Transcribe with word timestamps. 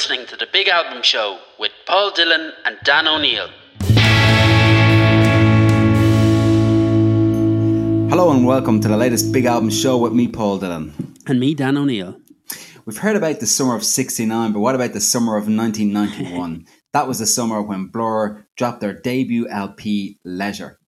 listening 0.00 0.24
to 0.24 0.34
the 0.34 0.48
Big 0.50 0.66
Album 0.66 1.02
Show 1.02 1.38
with 1.58 1.72
Paul 1.86 2.10
Dillon 2.12 2.54
and 2.64 2.78
Dan 2.84 3.06
O'Neill. 3.06 3.50
Hello 8.08 8.30
and 8.30 8.46
welcome 8.46 8.80
to 8.80 8.88
the 8.88 8.96
latest 8.96 9.30
Big 9.30 9.44
Album 9.44 9.68
Show 9.68 9.98
with 9.98 10.14
me, 10.14 10.26
Paul 10.26 10.56
Dillon. 10.56 10.94
And 11.26 11.38
me, 11.38 11.52
Dan 11.52 11.76
O'Neill. 11.76 12.18
We've 12.86 12.96
heard 12.96 13.14
about 13.14 13.40
the 13.40 13.46
summer 13.46 13.76
of 13.76 13.84
69, 13.84 14.54
but 14.54 14.60
what 14.60 14.74
about 14.74 14.94
the 14.94 15.02
summer 15.02 15.36
of 15.36 15.48
1991? 15.48 16.66
that 16.94 17.06
was 17.06 17.18
the 17.18 17.26
summer 17.26 17.60
when 17.60 17.88
Blur 17.88 18.46
dropped 18.56 18.80
their 18.80 18.94
debut 18.94 19.48
LP, 19.50 20.18
Leisure. 20.24 20.78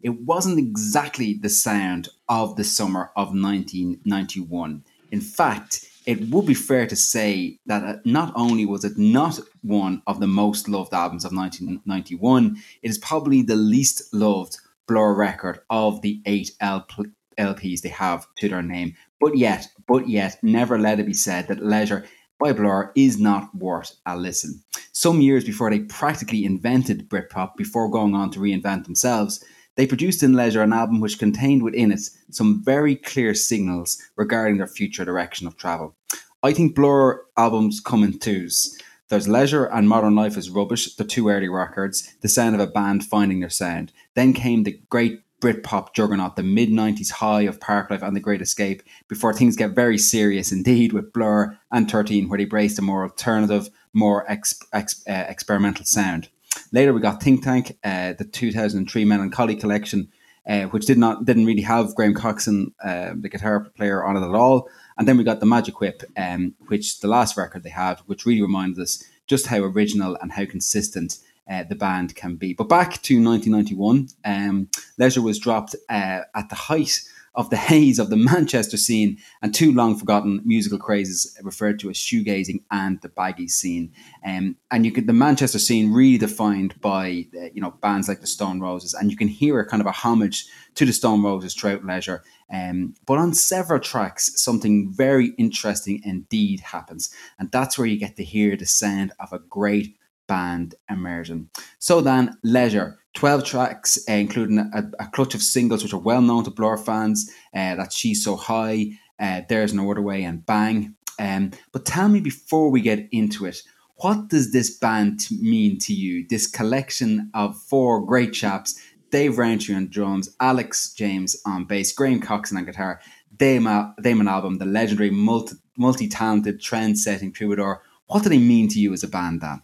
It 0.00 0.20
wasn't 0.20 0.60
exactly 0.60 1.34
the 1.34 1.48
sound 1.48 2.08
of 2.28 2.54
the 2.54 2.62
summer 2.62 3.10
of 3.16 3.34
1991. 3.34 4.84
In 5.10 5.20
fact, 5.20 5.89
it 6.06 6.30
would 6.30 6.46
be 6.46 6.54
fair 6.54 6.86
to 6.86 6.96
say 6.96 7.58
that 7.66 7.84
uh, 7.84 7.98
not 8.04 8.32
only 8.34 8.66
was 8.66 8.84
it 8.84 8.96
not 8.96 9.38
one 9.62 10.02
of 10.06 10.20
the 10.20 10.26
most 10.26 10.68
loved 10.68 10.94
albums 10.94 11.24
of 11.24 11.32
1991, 11.32 12.56
it 12.82 12.90
is 12.90 12.98
probably 12.98 13.42
the 13.42 13.56
least 13.56 14.12
loved 14.12 14.58
Blur 14.86 15.14
record 15.14 15.60
of 15.70 16.02
the 16.02 16.20
eight 16.26 16.50
LPs 16.60 17.80
they 17.82 17.88
have 17.88 18.26
to 18.38 18.48
their 18.48 18.62
name. 18.62 18.94
But 19.20 19.36
yet, 19.36 19.68
but 19.86 20.08
yet, 20.08 20.42
never 20.42 20.78
let 20.78 20.98
it 20.98 21.06
be 21.06 21.12
said 21.12 21.46
that 21.48 21.64
Leisure 21.64 22.06
by 22.40 22.52
Blur 22.52 22.90
is 22.96 23.20
not 23.20 23.54
worth 23.54 23.94
a 24.06 24.16
listen. 24.16 24.62
Some 24.92 25.20
years 25.20 25.44
before 25.44 25.70
they 25.70 25.80
practically 25.80 26.44
invented 26.44 27.08
Britpop, 27.08 27.54
before 27.56 27.90
going 27.90 28.14
on 28.14 28.30
to 28.32 28.40
reinvent 28.40 28.84
themselves, 28.84 29.44
they 29.76 29.86
produced 29.86 30.22
in 30.22 30.34
Leisure 30.34 30.62
an 30.62 30.72
album 30.72 31.00
which 31.00 31.18
contained 31.18 31.62
within 31.62 31.92
it 31.92 32.00
some 32.30 32.62
very 32.64 32.96
clear 32.96 33.34
signals 33.34 34.00
regarding 34.16 34.58
their 34.58 34.66
future 34.66 35.04
direction 35.04 35.46
of 35.46 35.56
travel. 35.56 35.96
I 36.42 36.52
think 36.52 36.74
Blur 36.74 37.22
albums 37.36 37.80
come 37.80 38.02
in 38.02 38.18
twos. 38.18 38.78
There's 39.08 39.28
Leisure 39.28 39.64
and 39.64 39.88
Modern 39.88 40.14
Life 40.14 40.36
is 40.36 40.50
Rubbish, 40.50 40.94
the 40.94 41.04
two 41.04 41.28
early 41.28 41.48
records, 41.48 42.14
the 42.20 42.28
sound 42.28 42.54
of 42.54 42.60
a 42.60 42.66
band 42.66 43.04
finding 43.04 43.40
their 43.40 43.50
sound. 43.50 43.92
Then 44.14 44.32
came 44.32 44.62
the 44.62 44.80
great 44.88 45.20
Britpop 45.40 45.94
juggernaut, 45.94 46.36
the 46.36 46.42
mid 46.42 46.68
90s 46.68 47.10
high 47.10 47.42
of 47.42 47.60
Parklife 47.60 48.02
and 48.02 48.14
The 48.14 48.20
Great 48.20 48.42
Escape, 48.42 48.82
before 49.08 49.32
things 49.32 49.56
get 49.56 49.70
very 49.70 49.98
serious 49.98 50.52
indeed 50.52 50.92
with 50.92 51.12
Blur 51.12 51.58
and 51.72 51.90
13, 51.90 52.28
where 52.28 52.38
they 52.38 52.44
braced 52.44 52.78
a 52.78 52.82
more 52.82 53.02
alternative, 53.02 53.70
more 53.92 54.30
uh, 54.30 54.82
experimental 55.06 55.84
sound. 55.86 56.28
Later, 56.72 56.92
we 56.92 57.00
got 57.00 57.22
Think 57.22 57.42
Tank, 57.42 57.78
uh, 57.82 58.12
the 58.12 58.24
2003 58.24 59.04
Melancholy 59.04 59.56
collection, 59.56 60.08
uh, 60.48 60.64
which 60.64 60.86
did 60.86 60.98
not 60.98 61.24
didn't 61.24 61.46
really 61.46 61.62
have 61.62 61.94
Graham 61.94 62.14
Coxon, 62.14 62.72
uh, 62.82 63.12
the 63.18 63.28
guitar 63.28 63.60
player, 63.76 64.04
on 64.04 64.16
it 64.16 64.26
at 64.26 64.34
all. 64.34 64.68
And 64.96 65.08
then 65.08 65.16
we 65.16 65.24
got 65.24 65.40
the 65.40 65.46
Magic 65.46 65.80
Whip, 65.80 66.02
um, 66.16 66.54
which 66.68 67.00
the 67.00 67.08
last 67.08 67.36
record 67.36 67.62
they 67.62 67.70
had, 67.70 68.00
which 68.06 68.24
really 68.24 68.42
reminded 68.42 68.80
us 68.80 69.02
just 69.26 69.48
how 69.48 69.58
original 69.58 70.16
and 70.20 70.32
how 70.32 70.44
consistent 70.44 71.18
uh, 71.50 71.64
the 71.64 71.74
band 71.74 72.14
can 72.14 72.36
be. 72.36 72.54
But 72.54 72.68
back 72.68 73.02
to 73.02 73.22
1991, 73.22 74.08
um, 74.24 74.68
Leisure 74.98 75.22
was 75.22 75.38
dropped 75.38 75.74
uh, 75.88 76.22
at 76.34 76.48
the 76.48 76.54
height 76.54 77.00
of 77.34 77.48
the 77.50 77.56
haze 77.56 77.98
of 77.98 78.10
the 78.10 78.16
Manchester 78.16 78.76
scene 78.76 79.16
and 79.42 79.54
two 79.54 79.72
long 79.72 79.96
forgotten 79.96 80.40
musical 80.44 80.78
crazes 80.78 81.38
referred 81.42 81.78
to 81.80 81.90
as 81.90 81.96
shoegazing 81.96 82.62
and 82.70 83.00
the 83.02 83.08
baggy 83.08 83.48
scene. 83.48 83.92
Um, 84.26 84.56
and 84.70 84.84
you 84.84 84.92
could 84.92 85.06
the 85.06 85.12
Manchester 85.12 85.58
scene 85.58 85.92
really 85.92 86.18
defined 86.18 86.80
by 86.80 87.26
uh, 87.36 87.46
you 87.52 87.60
know 87.60 87.72
bands 87.82 88.08
like 88.08 88.20
the 88.20 88.26
Stone 88.26 88.60
Roses, 88.60 88.94
and 88.94 89.10
you 89.10 89.16
can 89.16 89.28
hear 89.28 89.60
a 89.60 89.66
kind 89.66 89.80
of 89.80 89.86
a 89.86 89.92
homage 89.92 90.46
to 90.74 90.84
the 90.84 90.92
Stone 90.92 91.22
Roses 91.22 91.54
throughout 91.54 91.84
Leisure. 91.84 92.22
Um, 92.52 92.94
but 93.06 93.18
on 93.18 93.32
several 93.32 93.78
tracks, 93.78 94.32
something 94.42 94.92
very 94.92 95.32
interesting 95.38 96.00
indeed 96.04 96.60
happens, 96.60 97.14
and 97.38 97.50
that's 97.52 97.78
where 97.78 97.86
you 97.86 97.98
get 97.98 98.16
to 98.16 98.24
hear 98.24 98.56
the 98.56 98.66
sound 98.66 99.12
of 99.20 99.32
a 99.32 99.38
great 99.38 99.96
band 100.26 100.74
immersion. 100.88 101.50
So 101.78 102.00
then, 102.00 102.38
Leisure 102.42 102.99
12 103.14 103.44
tracks, 103.44 103.98
uh, 104.08 104.12
including 104.12 104.58
a, 104.58 104.84
a, 105.00 105.06
clutch 105.08 105.34
of 105.34 105.42
singles 105.42 105.82
which 105.82 105.92
are 105.92 106.00
well 106.00 106.22
known 106.22 106.44
to 106.44 106.50
Blur 106.50 106.76
fans. 106.76 107.30
Uh, 107.54 107.74
that's 107.74 107.96
She's 107.96 108.22
So 108.24 108.36
High, 108.36 108.92
uh, 109.18 109.42
There's 109.48 109.74
No 109.74 109.90
Other 109.90 110.02
Way, 110.02 110.22
and 110.22 110.46
Bang. 110.46 110.94
Um, 111.18 111.50
but 111.72 111.84
tell 111.84 112.08
me 112.08 112.20
before 112.20 112.70
we 112.70 112.80
get 112.80 113.08
into 113.10 113.46
it, 113.46 113.62
what 113.96 114.28
does 114.28 114.52
this 114.52 114.78
band 114.78 115.26
mean 115.30 115.78
to 115.80 115.92
you? 115.92 116.26
This 116.28 116.46
collection 116.46 117.30
of 117.34 117.60
four 117.60 118.04
great 118.04 118.32
chaps 118.32 118.80
Dave 119.10 119.38
Rowntree 119.38 119.74
on 119.74 119.88
drums, 119.88 120.34
Alex 120.38 120.94
James 120.94 121.36
on 121.44 121.64
bass, 121.64 121.92
Graham 121.92 122.20
Coxon 122.20 122.56
on 122.56 122.64
guitar, 122.64 123.00
Damon, 123.36 123.92
Damon 124.00 124.26
Albarn, 124.26 124.58
the 124.58 124.64
legendary 124.64 125.10
multi 125.10 126.08
talented 126.08 126.60
trend 126.60 126.98
setting 126.98 127.32
troubadour. 127.32 127.82
What 128.06 128.22
do 128.22 128.28
they 128.28 128.38
mean 128.38 128.68
to 128.68 128.78
you 128.80 128.92
as 128.92 129.02
a 129.02 129.08
band, 129.08 129.40
Dan? 129.40 129.62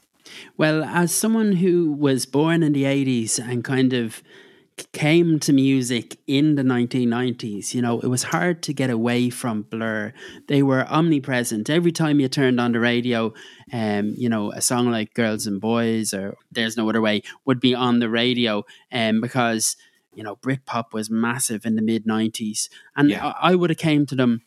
Well, 0.57 0.85
as 0.85 1.15
someone 1.15 1.53
who 1.53 1.93
was 1.93 2.27
born 2.27 2.63
in 2.63 2.73
the 2.73 2.85
80s 2.85 3.39
and 3.39 3.65
kind 3.65 3.93
of 3.93 4.23
came 4.93 5.39
to 5.41 5.53
music 5.53 6.19
in 6.27 6.55
the 6.57 6.63
1990s, 6.63 7.73
you 7.73 7.81
know, 7.81 8.01
it 8.01 8.09
was 8.09 8.25
hard 8.25 8.63
to 8.65 8.75
get 8.75 8.91
away 8.91 9.31
from 9.31 9.63
Blur. 9.63 10.13
They 10.49 10.63
were 10.63 10.87
omnipresent. 10.89 11.71
Every 11.71 11.93
time 11.93 12.21
you 12.21 12.29
turned 12.29 12.61
on 12.61 12.73
the 12.73 12.81
radio, 12.81 13.33
um, 13.73 14.15
you 14.17 14.29
know, 14.29 14.53
a 14.53 14.61
song 14.61 14.91
like 14.91 15.15
Girls 15.15 15.47
and 15.47 15.61
Boys 15.61 16.13
or 16.13 16.37
There's 16.53 16.77
No 16.77 16.89
Other 16.89 17.01
Way 17.01 17.23
would 17.47 17.61
be 17.61 17.75
on 17.75 18.01
the 18.01 18.11
radio 18.11 18.65
um, 18.93 19.21
because, 19.21 19.77
you 20.15 20.23
know, 20.23 20.37
Britpop 20.37 20.93
was 20.93 21.11
massive 21.11 21.65
in 21.65 21.77
the 21.77 21.83
mid 21.83 22.05
90s. 22.05 22.69
And 22.95 23.11
yeah. 23.11 23.27
I, 23.27 23.53
I 23.53 23.55
would 23.55 23.71
have 23.71 23.79
came 23.79 24.05
to 24.07 24.15
them 24.15 24.43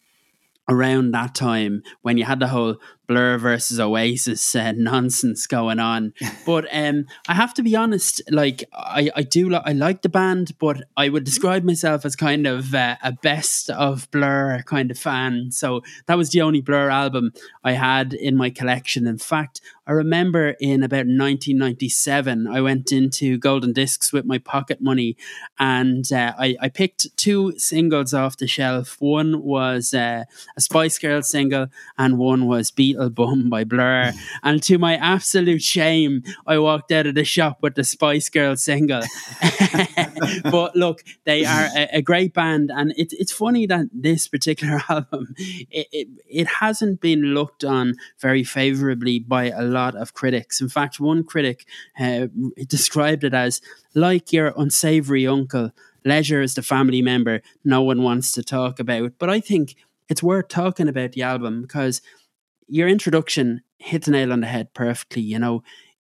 around 0.69 1.11
that 1.11 1.33
time 1.33 1.81
when 2.03 2.17
you 2.17 2.23
had 2.25 2.39
the 2.39 2.47
whole 2.47 2.77
Blur 3.09 3.39
versus 3.39 3.79
Oasis 3.79 4.55
uh, 4.55 4.71
nonsense 4.77 5.47
going 5.47 5.79
on. 5.79 6.13
But 6.45 6.67
um, 6.71 7.07
I 7.27 7.33
have 7.33 7.55
to 7.55 7.63
be 7.63 7.75
honest, 7.75 8.21
like 8.29 8.63
I, 8.71 9.09
I 9.15 9.23
do 9.23 9.49
li- 9.49 9.61
I 9.65 9.73
like 9.73 10.03
the 10.03 10.09
band, 10.09 10.51
but 10.59 10.83
I 10.95 11.09
would 11.09 11.23
describe 11.23 11.63
myself 11.63 12.05
as 12.05 12.15
kind 12.15 12.45
of 12.45 12.73
uh, 12.73 12.97
a 13.03 13.11
best 13.11 13.71
of 13.71 14.09
Blur 14.11 14.61
kind 14.67 14.91
of 14.91 14.99
fan. 14.99 15.51
So 15.51 15.81
that 16.05 16.17
was 16.17 16.29
the 16.29 16.41
only 16.41 16.61
Blur 16.61 16.89
album 16.91 17.31
I 17.63 17.71
had 17.73 18.13
in 18.13 18.37
my 18.37 18.51
collection. 18.51 19.07
In 19.07 19.17
fact, 19.17 19.59
I 19.89 19.93
remember 19.93 20.55
in 20.59 20.83
about 20.83 21.07
1997, 21.07 22.45
I 22.45 22.61
went 22.61 22.91
into 22.91 23.39
Golden 23.39 23.73
Discs 23.73 24.13
with 24.13 24.23
my 24.23 24.37
pocket 24.37 24.81
money, 24.81 25.17
and 25.57 26.05
uh, 26.13 26.33
I, 26.37 26.55
I 26.61 26.69
picked 26.69 27.17
two 27.17 27.57
singles 27.57 28.13
off 28.13 28.37
the 28.37 28.45
shelf. 28.45 28.97
One 28.99 29.41
was 29.41 29.95
uh, 29.95 30.25
a 30.55 30.61
Spice 30.61 30.99
Girls 30.99 31.31
single, 31.31 31.69
and 31.97 32.19
one 32.19 32.45
was 32.45 32.69
Beatles 32.69 32.98
Bum 33.07 33.49
by 33.49 33.63
Blur. 33.63 34.11
And 34.43 34.61
to 34.63 34.77
my 34.77 34.95
absolute 34.95 35.61
shame, 35.61 36.23
I 36.45 36.57
walked 36.57 36.91
out 36.91 37.05
of 37.07 37.15
the 37.15 37.23
shop 37.23 37.59
with 37.61 37.75
the 37.75 37.83
Spice 37.83 38.27
Girls 38.29 38.63
single. 38.63 39.03
but 40.43 40.75
look, 40.75 41.03
they 41.25 41.45
are 41.45 41.69
a, 41.75 41.97
a 41.97 42.01
great 42.01 42.33
band, 42.33 42.71
and 42.73 42.91
it, 42.97 43.13
it's 43.13 43.31
funny 43.31 43.65
that 43.67 43.85
this 43.93 44.27
particular 44.27 44.81
album 44.89 45.35
it, 45.37 45.87
it, 45.91 46.07
it 46.27 46.47
hasn't 46.47 46.99
been 46.99 47.33
looked 47.33 47.63
on 47.63 47.95
very 48.19 48.43
favorably 48.43 49.19
by 49.19 49.51
a 49.51 49.61
lot 49.61 49.95
of 49.95 50.13
critics. 50.13 50.59
In 50.59 50.69
fact, 50.69 50.99
one 50.99 51.23
critic 51.23 51.65
uh, 51.99 52.27
described 52.67 53.23
it 53.23 53.33
as 53.33 53.61
like 53.93 54.33
your 54.33 54.53
unsavory 54.57 55.27
uncle. 55.27 55.71
Leisure 56.05 56.41
is 56.41 56.55
the 56.55 56.63
family 56.63 57.01
member 57.01 57.41
no 57.63 57.81
one 57.81 58.03
wants 58.03 58.31
to 58.31 58.43
talk 58.43 58.79
about. 58.79 59.13
But 59.19 59.29
I 59.29 59.39
think 59.39 59.75
it's 60.07 60.23
worth 60.23 60.47
talking 60.47 60.87
about 60.87 61.11
the 61.11 61.21
album 61.21 61.61
because 61.61 62.01
your 62.69 62.87
introduction 62.87 63.61
hit 63.77 64.05
the 64.05 64.11
nail 64.11 64.31
on 64.31 64.41
the 64.41 64.47
head 64.47 64.73
perfectly. 64.73 65.21
You 65.21 65.39
know, 65.39 65.63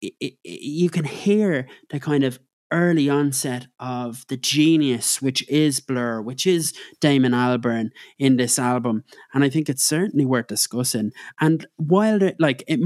it, 0.02 0.14
it, 0.20 0.34
you 0.44 0.90
can 0.90 1.06
hear 1.06 1.68
the 1.90 2.00
kind 2.00 2.24
of 2.24 2.40
early 2.72 3.10
onset 3.10 3.68
of 3.80 4.26
the 4.28 4.38
genius 4.38 5.22
which 5.22 5.48
is 5.48 5.80
Blur, 5.80 6.22
which 6.22 6.48
is 6.48 6.74
Damon 7.00 7.32
Albarn 7.32 7.90
in 8.18 8.38
this 8.38 8.58
album, 8.58 9.04
and 9.34 9.44
I 9.44 9.50
think 9.50 9.70
it's 9.70 9.84
certainly 9.84 10.26
worth 10.26 10.48
discussing. 10.48 11.12
And 11.40 11.68
while 11.78 12.20
like 12.40 12.64
it, 12.68 12.80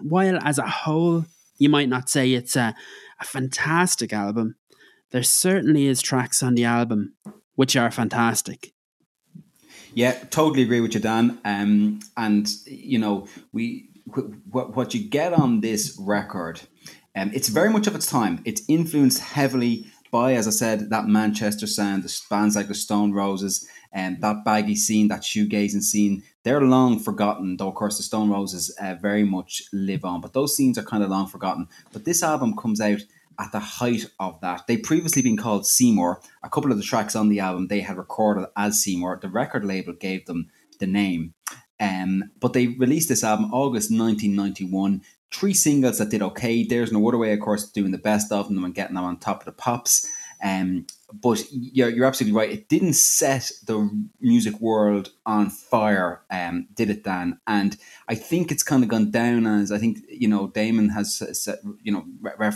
while 0.00 0.38
as 0.42 0.58
a 0.58 0.66
whole, 0.66 1.24
you 1.58 1.68
might 1.68 1.88
not 1.88 2.08
say 2.08 2.32
it's 2.32 2.56
a, 2.56 2.74
a 3.20 3.24
fantastic 3.24 4.12
album. 4.12 4.56
There 5.10 5.22
certainly 5.22 5.86
is 5.86 6.02
tracks 6.02 6.42
on 6.42 6.54
the 6.54 6.64
album 6.64 7.14
which 7.54 7.74
are 7.76 7.90
fantastic. 7.90 8.72
Yeah, 9.96 10.12
totally 10.28 10.62
agree 10.62 10.82
with 10.82 10.92
you, 10.92 11.00
Dan. 11.00 11.38
Um, 11.46 12.00
and 12.18 12.46
you 12.66 12.98
know, 12.98 13.28
we 13.54 13.88
what 14.50 14.76
what 14.76 14.92
you 14.92 15.08
get 15.08 15.32
on 15.32 15.62
this 15.62 15.96
record, 15.98 16.60
um, 17.16 17.30
it's 17.32 17.48
very 17.48 17.70
much 17.70 17.86
of 17.86 17.94
its 17.94 18.06
time. 18.06 18.42
It's 18.44 18.60
influenced 18.68 19.20
heavily 19.20 19.86
by, 20.10 20.34
as 20.34 20.46
I 20.46 20.50
said, 20.50 20.90
that 20.90 21.06
Manchester 21.06 21.66
sound, 21.66 22.02
the 22.02 22.14
bands 22.28 22.56
like 22.56 22.68
the 22.68 22.74
Stone 22.74 23.12
Roses, 23.12 23.66
and 23.90 24.20
that 24.20 24.44
baggy 24.44 24.76
scene, 24.76 25.08
that 25.08 25.22
shoegazing 25.22 25.82
scene. 25.82 26.22
They're 26.42 26.60
long 26.60 26.98
forgotten, 26.98 27.56
though. 27.56 27.68
Of 27.68 27.76
course, 27.76 27.96
the 27.96 28.02
Stone 28.02 28.28
Roses 28.28 28.76
uh, 28.78 28.96
very 29.00 29.24
much 29.24 29.62
live 29.72 30.04
on, 30.04 30.20
but 30.20 30.34
those 30.34 30.54
scenes 30.54 30.76
are 30.76 30.82
kind 30.82 31.04
of 31.04 31.08
long 31.08 31.26
forgotten. 31.26 31.68
But 31.94 32.04
this 32.04 32.22
album 32.22 32.54
comes 32.54 32.82
out 32.82 33.00
at 33.38 33.52
the 33.52 33.60
height 33.60 34.06
of 34.18 34.40
that. 34.40 34.66
They'd 34.66 34.82
previously 34.82 35.22
been 35.22 35.36
called 35.36 35.66
Seymour. 35.66 36.20
A 36.42 36.50
couple 36.50 36.70
of 36.70 36.78
the 36.78 36.84
tracks 36.84 37.16
on 37.16 37.28
the 37.28 37.40
album 37.40 37.68
they 37.68 37.80
had 37.80 37.96
recorded 37.96 38.46
as 38.56 38.82
Seymour. 38.82 39.18
The 39.20 39.28
record 39.28 39.64
label 39.64 39.92
gave 39.92 40.26
them 40.26 40.48
the 40.78 40.86
name. 40.86 41.34
Um, 41.78 42.30
but 42.40 42.52
they 42.52 42.68
released 42.68 43.08
this 43.08 43.24
album 43.24 43.52
August 43.52 43.90
1991. 43.90 45.02
Three 45.32 45.54
singles 45.54 45.98
that 45.98 46.10
did 46.10 46.22
okay. 46.22 46.64
There's 46.64 46.92
No 46.92 47.06
Other 47.06 47.18
Way, 47.18 47.32
of 47.32 47.40
course, 47.40 47.70
doing 47.70 47.90
the 47.90 47.98
best 47.98 48.32
of 48.32 48.48
them 48.48 48.64
and 48.64 48.74
getting 48.74 48.94
them 48.94 49.04
on 49.04 49.18
top 49.18 49.40
of 49.40 49.46
the 49.46 49.52
pops. 49.52 50.08
Um, 50.42 50.86
but 51.12 51.42
you're, 51.50 51.88
you're 51.88 52.04
absolutely 52.04 52.36
right. 52.36 52.50
It 52.50 52.68
didn't 52.68 52.94
set 52.94 53.50
the 53.64 53.88
music 54.20 54.60
world 54.60 55.10
on 55.24 55.50
fire, 55.50 56.22
um, 56.30 56.66
did 56.74 56.90
it, 56.90 57.04
Dan? 57.04 57.38
And 57.46 57.76
I 58.08 58.16
think 58.16 58.50
it's 58.50 58.62
kind 58.62 58.82
of 58.82 58.88
gone 58.88 59.10
down 59.10 59.46
as 59.46 59.70
I 59.70 59.78
think 59.78 59.98
you 60.08 60.28
know 60.28 60.48
Damon 60.48 60.90
has 60.90 61.16
set, 61.16 61.58
you 61.82 61.92
know 61.92 62.04
re- 62.20 62.50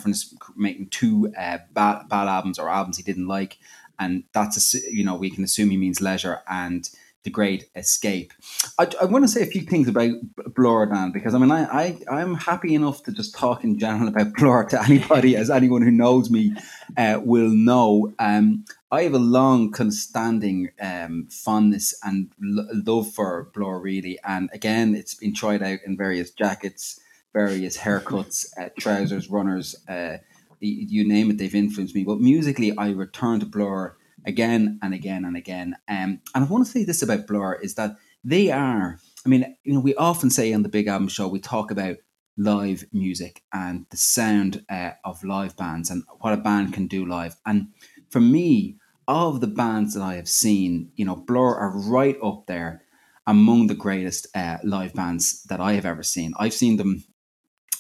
making 0.57 0.89
two 0.89 1.33
uh, 1.39 1.59
bad 1.73 2.09
bad 2.09 2.29
albums 2.29 2.59
or 2.59 2.69
albums 2.69 2.97
he 2.97 3.03
didn't 3.03 3.29
like, 3.29 3.59
and 3.99 4.25
that's 4.33 4.75
a, 4.75 4.79
you 4.93 5.05
know 5.05 5.15
we 5.15 5.31
can 5.31 5.45
assume 5.45 5.71
he 5.71 5.77
means 5.77 6.01
leisure 6.01 6.41
and 6.49 6.91
the 7.23 7.31
Great 7.31 7.69
Escape. 7.77 8.33
I, 8.79 8.89
I 9.01 9.05
want 9.05 9.25
to 9.25 9.29
say 9.29 9.43
a 9.43 9.47
few 9.47 9.63
things 9.63 9.89
about 9.89 10.13
Blur, 10.55 10.87
Dan, 10.87 11.13
because 11.13 11.35
I 11.35 11.39
mean, 11.39 11.51
I, 11.51 11.65
I, 11.65 11.99
I'm 12.11 12.35
happy 12.35 12.75
enough 12.75 13.03
to 13.05 13.13
just 13.13 13.35
talk 13.35 13.63
in 13.63 13.79
general 13.79 14.09
about 14.09 14.33
Blur 14.39 14.65
to 14.67 14.83
anybody, 14.83 15.37
as 15.37 15.51
anyone 15.51 15.83
who 15.83 15.91
knows 15.91 16.31
me 16.31 16.55
uh, 16.97 17.21
will 17.23 17.51
know. 17.51 18.13
Um, 18.19 18.65
I 18.91 19.03
have 19.03 19.15
a 19.15 19.19
long, 19.19 19.71
kind 19.71 19.89
of 19.89 19.95
standing 19.95 20.71
um, 20.81 21.29
fondness 21.31 21.95
and 22.03 22.31
lo- 22.41 22.67
love 22.73 23.13
for 23.13 23.51
Blur, 23.55 23.79
really. 23.79 24.19
And 24.25 24.49
again, 24.53 24.95
it's 24.95 25.15
been 25.15 25.35
tried 25.35 25.63
out 25.63 25.81
in 25.85 25.97
various 25.97 26.31
jackets, 26.31 27.01
various 27.33 27.77
haircuts, 27.77 28.47
uh, 28.59 28.71
trousers, 28.79 29.29
runners, 29.29 29.77
uh, 29.89 30.19
you 30.63 31.09
name 31.09 31.31
it, 31.31 31.39
they've 31.39 31.55
influenced 31.55 31.95
me. 31.95 32.05
But 32.05 32.21
musically, 32.21 32.77
I 32.77 32.91
return 32.91 33.41
to 33.41 33.47
Blur 33.47 33.97
again 34.27 34.79
and 34.83 34.95
again 34.95 35.25
and 35.25 35.37
again. 35.37 35.77
Um, 35.89 36.21
and 36.35 36.45
I 36.45 36.49
want 36.49 36.65
to 36.65 36.71
say 36.71 36.85
this 36.85 37.03
about 37.03 37.27
Blur 37.27 37.55
is 37.55 37.75
that 37.75 37.97
they 38.25 38.51
are, 38.51 38.99
I 39.25 39.29
mean, 39.29 39.57
you 39.65 39.75
know, 39.75 39.81
we 39.81 39.95
often 39.95 40.31
say 40.31 40.53
on 40.53 40.63
the 40.63 40.69
Big 40.69 40.87
Album 40.87 41.09
Show, 41.09 41.29
we 41.29 41.41
talk 41.41 41.71
about 41.71 41.97
live 42.37 42.85
music 42.93 43.43
and 43.53 43.87
the 43.91 43.97
sound 43.97 44.65
uh, 44.71 44.93
of 45.05 45.23
live 45.25 45.57
bands 45.57 45.91
and 45.91 46.03
what 46.21 46.33
a 46.33 46.39
band 46.39 46.73
can 46.73 46.87
do 46.87 47.05
live. 47.05 47.37
And 47.47 47.69
for 48.09 48.21
me, 48.21 48.77
of 49.09 49.41
the 49.41 49.47
bands 49.49 49.95
that 49.95 50.03
I 50.03 50.15
have 50.15 50.29
seen, 50.29 50.93
you 50.95 51.05
know, 51.05 51.17
Blur 51.17 51.55
are 51.55 51.77
right 51.77 52.17
up 52.23 52.47
there 52.47 52.83
among 53.27 53.67
the 53.67 53.75
greatest 53.75 54.29
uh, 54.37 54.59
live 54.63 54.95
bands 54.95 55.43
that 55.45 55.61
I 55.61 55.73
have 55.73 55.85
ever 55.85 56.03
seen. 56.03 56.33
I've 56.39 56.55
seen 56.55 56.77
them 56.77 57.05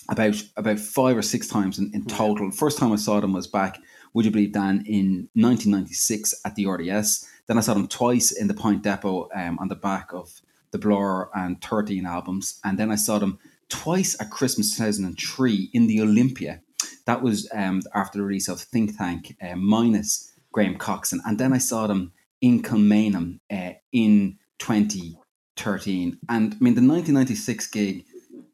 about 0.08 0.42
about 0.56 0.81
five 0.81 1.16
or 1.16 1.22
six 1.22 1.46
times 1.46 1.78
in, 1.78 1.90
in 1.94 2.04
total. 2.04 2.50
First 2.50 2.78
time 2.78 2.92
I 2.92 2.96
saw 2.96 3.20
them 3.20 3.32
was 3.32 3.46
back 3.46 3.78
would 4.12 4.25
you 4.25 4.31
believe, 4.31 4.53
Dan, 4.53 4.85
in 4.87 5.29
1996 5.35 6.35
at 6.45 6.55
the 6.55 6.67
RDS. 6.67 7.27
Then 7.47 7.59
I 7.59 7.61
saw 7.61 7.75
them 7.75 7.89
twice 7.89 8.33
in 8.33 8.49
the 8.49 8.55
Point 8.55 8.83
Depot 8.83 9.29
um, 9.35 9.59
on 9.59 9.69
the 9.69 9.75
back 9.75 10.12
of 10.12 10.41
the 10.71 10.79
Blur 10.79 11.29
and 11.35 11.62
13 11.62 12.07
albums. 12.07 12.61
And 12.65 12.79
then 12.79 12.91
I 12.91 12.97
saw 12.97 13.19
them 13.19 13.39
twice 13.69 14.21
at 14.21 14.31
Christmas 14.31 14.77
2003 14.77 15.71
in 15.73 15.87
the 15.87 16.01
Olympia. 16.01 16.61
That 17.07 17.23
was 17.23 17.49
um, 17.53 17.83
after 17.95 18.19
the 18.19 18.25
release 18.25 18.49
of 18.49 18.61
Think 18.61 18.97
Tank 18.97 19.37
uh, 19.43 19.57
minus 19.57 20.33
Graham 20.53 20.77
Coxon. 20.77 21.21
And 21.25 21.39
then 21.39 21.53
I 21.53 21.59
saw 21.59 21.87
them 21.87 22.12
in 22.41 22.62
Kilmainham 22.62 23.41
uh, 23.51 23.73
in 23.93 24.39
2013. 24.59 26.19
And 26.29 26.55
I 26.55 26.57
mean, 26.61 26.75
the 26.75 26.87
1996 26.87 27.67
gig 27.69 28.05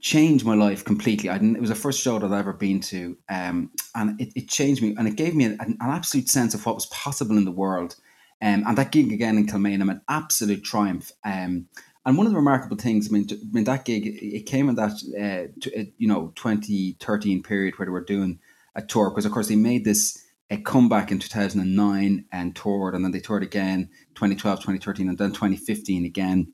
changed 0.06 0.44
my 0.44 0.54
life 0.54 0.84
completely. 0.84 1.28
I 1.28 1.34
it 1.34 1.60
was 1.60 1.70
the 1.70 1.74
first 1.74 2.00
show 2.00 2.16
that 2.20 2.32
I'd 2.32 2.38
ever 2.38 2.52
been 2.52 2.78
to, 2.92 3.18
um, 3.28 3.72
and 3.96 4.20
it, 4.20 4.28
it, 4.36 4.48
changed 4.48 4.80
me, 4.80 4.94
and 4.96 5.08
it 5.08 5.16
gave 5.16 5.34
me 5.34 5.46
an, 5.46 5.58
an, 5.60 5.76
absolute 5.80 6.28
sense 6.28 6.54
of 6.54 6.64
what 6.64 6.76
was 6.76 6.86
possible 6.86 7.36
in 7.36 7.44
the 7.44 7.50
world. 7.50 7.96
Um, 8.40 8.62
and 8.68 8.78
that 8.78 8.92
gig 8.92 9.10
again 9.10 9.36
in 9.36 9.48
Kilmainham, 9.48 9.90
an 9.90 10.02
absolute 10.08 10.62
triumph. 10.62 11.10
Um, 11.24 11.66
and 12.04 12.16
one 12.16 12.24
of 12.24 12.32
the 12.32 12.38
remarkable 12.38 12.76
things, 12.76 13.08
I 13.08 13.14
mean, 13.14 13.26
I 13.32 13.36
mean 13.50 13.64
that 13.64 13.84
gig, 13.84 14.06
it 14.06 14.46
came 14.46 14.68
in 14.68 14.76
that 14.76 14.92
uh, 14.92 15.50
to, 15.62 15.80
uh, 15.80 15.84
you 15.98 16.06
know 16.06 16.32
2013 16.36 17.42
period 17.42 17.76
where 17.76 17.86
they 17.86 17.90
were 17.90 18.04
doing 18.04 18.38
a 18.76 18.82
tour 18.82 19.10
because 19.10 19.26
of 19.26 19.32
course 19.32 19.48
they 19.48 19.56
made 19.56 19.84
this 19.84 20.22
a 20.50 20.58
comeback 20.58 21.10
in 21.10 21.18
2009 21.18 22.24
and 22.30 22.54
toured, 22.54 22.94
and 22.94 23.04
then 23.04 23.10
they 23.10 23.18
toured 23.18 23.42
again 23.42 23.88
2012, 24.14 24.60
2013, 24.60 25.08
and 25.08 25.18
then 25.18 25.30
2015 25.30 26.04
again. 26.04 26.52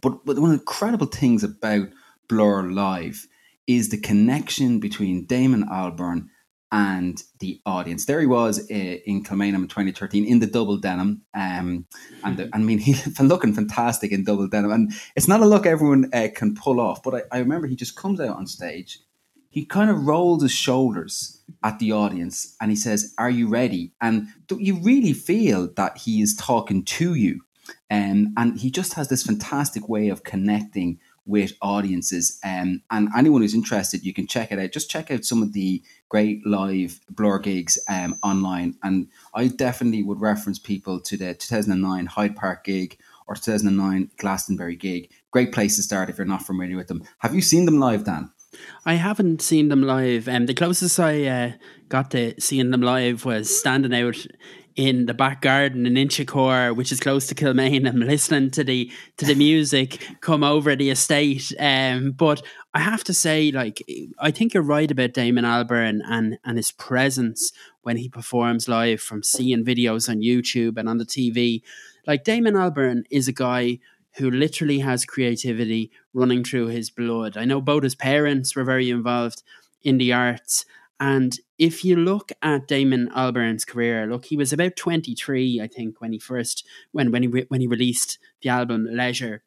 But, 0.00 0.24
but 0.24 0.38
one 0.38 0.50
of 0.50 0.56
the 0.56 0.62
incredible 0.62 1.08
things 1.08 1.44
about 1.44 1.88
Blur 2.28 2.70
Live 2.70 3.26
is 3.66 3.90
the 3.90 3.98
connection 3.98 4.80
between 4.80 5.26
Damon 5.26 5.64
Albarn 5.68 6.28
and 6.70 7.22
the 7.40 7.60
audience. 7.64 8.04
There 8.04 8.20
he 8.20 8.26
was 8.26 8.60
uh, 8.70 8.74
in 8.74 9.24
Kilmainham 9.24 9.62
in 9.62 9.68
2013 9.68 10.24
in 10.24 10.38
the 10.40 10.46
double 10.46 10.76
denim. 10.76 11.22
Um, 11.34 11.86
and 12.24 12.36
the, 12.36 12.50
I 12.52 12.58
mean, 12.58 12.78
he's 12.78 13.18
looking 13.20 13.54
fantastic 13.54 14.12
in 14.12 14.24
double 14.24 14.48
denim. 14.48 14.70
And 14.70 14.92
it's 15.16 15.28
not 15.28 15.40
a 15.40 15.46
look 15.46 15.66
everyone 15.66 16.10
uh, 16.12 16.28
can 16.34 16.54
pull 16.54 16.80
off, 16.80 17.02
but 17.02 17.14
I, 17.14 17.36
I 17.36 17.38
remember 17.38 17.66
he 17.66 17.76
just 17.76 17.96
comes 17.96 18.20
out 18.20 18.36
on 18.36 18.46
stage. 18.46 19.00
He 19.50 19.64
kind 19.64 19.90
of 19.90 20.06
rolls 20.06 20.42
his 20.42 20.52
shoulders 20.52 21.42
at 21.64 21.78
the 21.78 21.92
audience 21.92 22.54
and 22.60 22.70
he 22.70 22.76
says, 22.76 23.14
Are 23.16 23.30
you 23.30 23.48
ready? 23.48 23.92
And 24.00 24.26
you 24.50 24.76
really 24.76 25.14
feel 25.14 25.72
that 25.76 25.96
he 25.96 26.20
is 26.20 26.36
talking 26.36 26.84
to 26.84 27.14
you. 27.14 27.40
Um, 27.90 28.34
and 28.36 28.58
he 28.58 28.70
just 28.70 28.94
has 28.94 29.08
this 29.08 29.22
fantastic 29.22 29.88
way 29.88 30.08
of 30.08 30.22
connecting 30.22 30.98
with 31.28 31.52
audiences. 31.60 32.40
Um, 32.42 32.82
and 32.90 33.08
anyone 33.16 33.42
who's 33.42 33.54
interested, 33.54 34.02
you 34.02 34.14
can 34.14 34.26
check 34.26 34.50
it 34.50 34.58
out. 34.58 34.72
Just 34.72 34.90
check 34.90 35.10
out 35.10 35.24
some 35.24 35.42
of 35.42 35.52
the 35.52 35.82
great 36.08 36.44
live 36.46 37.00
Blur 37.10 37.38
gigs 37.38 37.78
um, 37.88 38.18
online. 38.22 38.76
And 38.82 39.08
I 39.34 39.48
definitely 39.48 40.02
would 40.02 40.20
reference 40.20 40.58
people 40.58 40.98
to 41.00 41.16
the 41.16 41.34
2009 41.34 42.06
Hyde 42.06 42.34
Park 42.34 42.64
gig 42.64 42.98
or 43.26 43.34
2009 43.34 44.10
Glastonbury 44.16 44.74
gig. 44.74 45.10
Great 45.30 45.52
place 45.52 45.76
to 45.76 45.82
start 45.82 46.08
if 46.08 46.16
you're 46.16 46.26
not 46.26 46.42
familiar 46.42 46.76
with 46.76 46.88
them. 46.88 47.04
Have 47.18 47.34
you 47.34 47.42
seen 47.42 47.66
them 47.66 47.78
live, 47.78 48.04
Dan? 48.04 48.30
I 48.86 48.94
haven't 48.94 49.42
seen 49.42 49.68
them 49.68 49.82
live. 49.82 50.26
Um, 50.28 50.46
the 50.46 50.54
closest 50.54 50.98
I 50.98 51.26
uh, 51.26 51.52
got 51.90 52.10
to 52.12 52.40
seeing 52.40 52.70
them 52.70 52.80
live 52.80 53.26
was 53.26 53.56
standing 53.56 53.94
out 53.94 54.26
in 54.78 55.06
the 55.06 55.12
back 55.12 55.42
garden 55.42 55.86
in 55.86 55.94
Inchicore, 55.94 56.74
which 56.74 56.92
is 56.92 57.00
close 57.00 57.26
to 57.26 57.34
Kilmainham, 57.34 57.88
and 57.88 58.06
listening 58.06 58.48
to 58.52 58.62
the 58.62 58.90
to 59.16 59.26
the 59.26 59.34
music 59.34 60.06
come 60.20 60.44
over 60.44 60.76
the 60.76 60.90
estate. 60.90 61.52
Um, 61.58 62.12
but 62.12 62.42
I 62.72 62.78
have 62.78 63.02
to 63.04 63.12
say, 63.12 63.50
like, 63.50 63.82
I 64.20 64.30
think 64.30 64.54
you're 64.54 64.62
right 64.62 64.88
about 64.88 65.14
Damon 65.14 65.44
Albarn 65.44 66.00
and 66.08 66.38
and 66.44 66.56
his 66.56 66.70
presence 66.70 67.52
when 67.82 67.96
he 67.96 68.08
performs 68.08 68.68
live, 68.68 69.00
from 69.00 69.24
seeing 69.24 69.64
videos 69.64 70.08
on 70.08 70.20
YouTube 70.20 70.78
and 70.78 70.88
on 70.88 70.98
the 70.98 71.04
TV. 71.04 71.62
Like 72.06 72.22
Damon 72.22 72.54
Albarn 72.54 73.02
is 73.10 73.26
a 73.26 73.32
guy 73.32 73.80
who 74.18 74.30
literally 74.30 74.78
has 74.78 75.04
creativity 75.04 75.90
running 76.14 76.44
through 76.44 76.68
his 76.68 76.88
blood. 76.88 77.36
I 77.36 77.44
know 77.44 77.60
both 77.60 77.82
his 77.82 77.96
parents 77.96 78.54
were 78.54 78.64
very 78.64 78.90
involved 78.90 79.42
in 79.82 79.98
the 79.98 80.12
arts 80.12 80.64
and 81.00 81.38
if 81.58 81.84
you 81.84 81.96
look 81.96 82.32
at 82.42 82.66
Damon 82.66 83.08
Albarn's 83.14 83.64
career, 83.64 84.06
look, 84.06 84.26
he 84.26 84.36
was 84.36 84.52
about 84.52 84.76
23, 84.76 85.60
I 85.60 85.66
think, 85.66 86.00
when 86.00 86.12
he 86.12 86.18
first 86.18 86.66
when 86.92 87.12
when 87.12 87.22
he 87.22 87.28
re- 87.28 87.46
when 87.48 87.60
he 87.60 87.66
released 87.66 88.18
the 88.42 88.48
album 88.48 88.86
Leisure, 88.90 89.42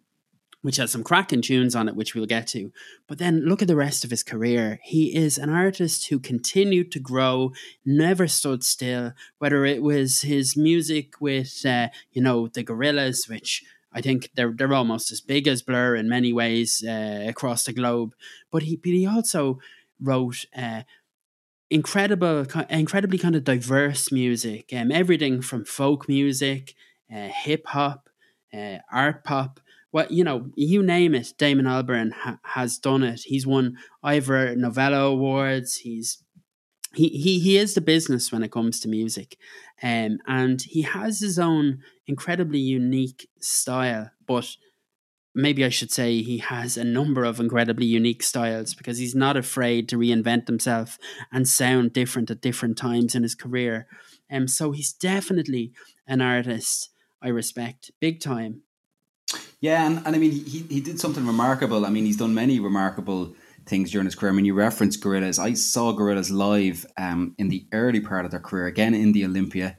which 0.62 0.78
has 0.78 0.92
some 0.92 1.04
cracking 1.04 1.42
tunes 1.42 1.76
on 1.76 1.90
it, 1.90 1.96
which 1.96 2.16
we'll 2.16 2.26
get 2.26 2.48
to. 2.48 2.72
But 3.08 3.18
then 3.18 3.46
look 3.46 3.62
at 3.62 3.68
the 3.68 3.76
rest 3.76 4.06
of 4.06 4.12
his 4.12 4.24
career. 4.24 4.80
He 4.84 5.16
is 5.16 5.38
an 5.38 5.50
artist 5.50 6.08
who 6.08 6.20
continued 6.20 6.92
to 6.94 7.00
grow, 7.00 7.52
never 7.86 8.28
stood 8.28 8.64
still. 8.64 9.14
Whether 9.40 9.66
it 9.66 9.82
was 9.82 10.22
his 10.22 10.56
music 10.56 11.20
with, 11.20 11.66
uh, 11.66 11.90
you 12.12 12.22
know, 12.22 12.48
the 12.48 12.64
Gorillaz, 12.64 13.28
which 13.30 13.64
I 13.92 14.02
think 14.02 14.30
they're 14.36 14.54
they're 14.56 14.74
almost 14.74 15.12
as 15.12 15.20
big 15.20 15.48
as 15.48 15.62
Blur 15.62 15.96
in 15.96 16.08
many 16.08 16.32
ways 16.32 16.84
uh, 16.88 17.26
across 17.28 17.66
the 17.66 17.74
globe. 17.74 18.14
But 18.52 18.64
he 18.64 18.78
but 18.78 18.92
he 18.92 19.06
also 19.06 19.60
wrote 20.00 20.46
uh, 20.56 20.84
incredible, 21.72 22.46
incredibly 22.70 23.18
kind 23.18 23.36
of 23.36 23.44
diverse 23.44 24.12
music. 24.12 24.72
Um, 24.76 24.92
everything 24.92 25.42
from 25.42 25.66
folk 25.66 26.08
music, 26.08 26.76
uh, 27.14 27.30
hip 27.30 27.66
hop, 27.68 28.10
uh, 28.54 28.78
art 28.92 29.24
pop. 29.24 29.60
What 29.92 30.12
you 30.12 30.24
know, 30.24 30.52
you 30.56 30.84
name 30.84 31.16
it. 31.16 31.34
Damon 31.38 31.66
Albarn 31.66 32.12
ha- 32.14 32.40
has 32.44 32.78
done 32.78 33.04
it. 33.04 33.22
He's 33.26 33.48
won 33.48 33.78
Ivor 34.04 34.56
Novello 34.56 35.12
awards. 35.12 35.78
He's 35.78 36.24
he, 36.94 37.10
he 37.10 37.40
he 37.40 37.58
is 37.58 37.74
the 37.74 37.82
business 37.82 38.32
when 38.32 38.44
it 38.44 38.52
comes 38.52 38.80
to 38.82 38.90
music, 38.90 39.38
um, 39.84 40.20
and 40.28 40.62
he 40.62 40.82
has 40.84 41.20
his 41.22 41.40
own 41.40 41.80
incredibly 42.08 42.60
unique 42.60 43.30
style. 43.40 44.12
But 44.28 44.56
maybe 45.34 45.64
I 45.64 45.70
should 45.70 45.92
say 45.92 46.22
he 46.22 46.40
has 46.40 46.78
a 46.78 46.84
number 46.84 47.24
of 47.24 47.40
incredibly 47.40 47.86
unique 47.86 48.24
styles 48.24 48.74
because 48.74 48.98
he's 48.98 49.16
not 49.16 49.38
afraid 49.38 49.88
to 49.90 49.98
reinvent 49.98 50.48
himself 50.48 50.98
and 51.32 51.48
sound 51.48 51.94
different 51.94 52.30
at 52.32 52.42
different 52.42 52.78
times 52.78 53.16
in 53.16 53.24
his 53.24 53.36
career. 53.36 53.88
And 54.30 54.44
um, 54.44 54.48
so 54.48 54.72
he's 54.72 54.94
definitely 54.94 55.74
an 56.08 56.22
artist 56.22 56.90
I 57.22 57.30
respect 57.30 57.92
big 58.00 58.20
time. 58.20 58.62
Yeah, 59.60 59.86
and, 59.86 60.02
and 60.06 60.16
I 60.16 60.20
mean, 60.20 60.32
he, 60.32 60.66
he 60.70 60.82
did 60.82 61.00
something 61.00 61.26
remarkable. 61.26 61.86
I 61.86 61.90
mean, 61.90 62.06
he's 62.06 62.18
done 62.18 62.34
many 62.34 62.60
remarkable 62.60 63.36
things 63.66 63.92
during 63.92 64.06
his 64.06 64.16
career. 64.16 64.32
I 64.32 64.36
mean, 64.36 64.46
you 64.46 64.56
referenced 64.56 65.04
Gorillaz. 65.04 65.38
I 65.38 65.54
saw 65.54 65.94
Gorillaz 65.94 66.32
live 66.32 66.86
um, 66.98 67.36
in 67.38 67.50
the 67.50 67.68
early 67.72 68.00
part 68.00 68.26
of 68.26 68.32
their 68.32 68.40
career, 68.40 68.66
again 68.66 68.94
in 68.94 69.12
the 69.12 69.24
Olympia. 69.24 69.78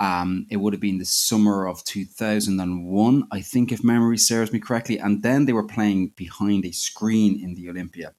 Um, 0.00 0.46
it 0.50 0.56
would 0.56 0.72
have 0.72 0.80
been 0.80 0.98
the 0.98 1.04
summer 1.04 1.68
of 1.68 1.84
2001, 1.84 3.28
I 3.30 3.40
think, 3.42 3.70
if 3.70 3.84
memory 3.84 4.16
serves 4.16 4.50
me 4.50 4.58
correctly. 4.58 4.98
And 4.98 5.22
then 5.22 5.44
they 5.44 5.52
were 5.52 5.66
playing 5.66 6.12
behind 6.16 6.64
a 6.64 6.72
screen 6.72 7.38
in 7.42 7.54
the 7.54 7.68
Olympia. 7.68 8.14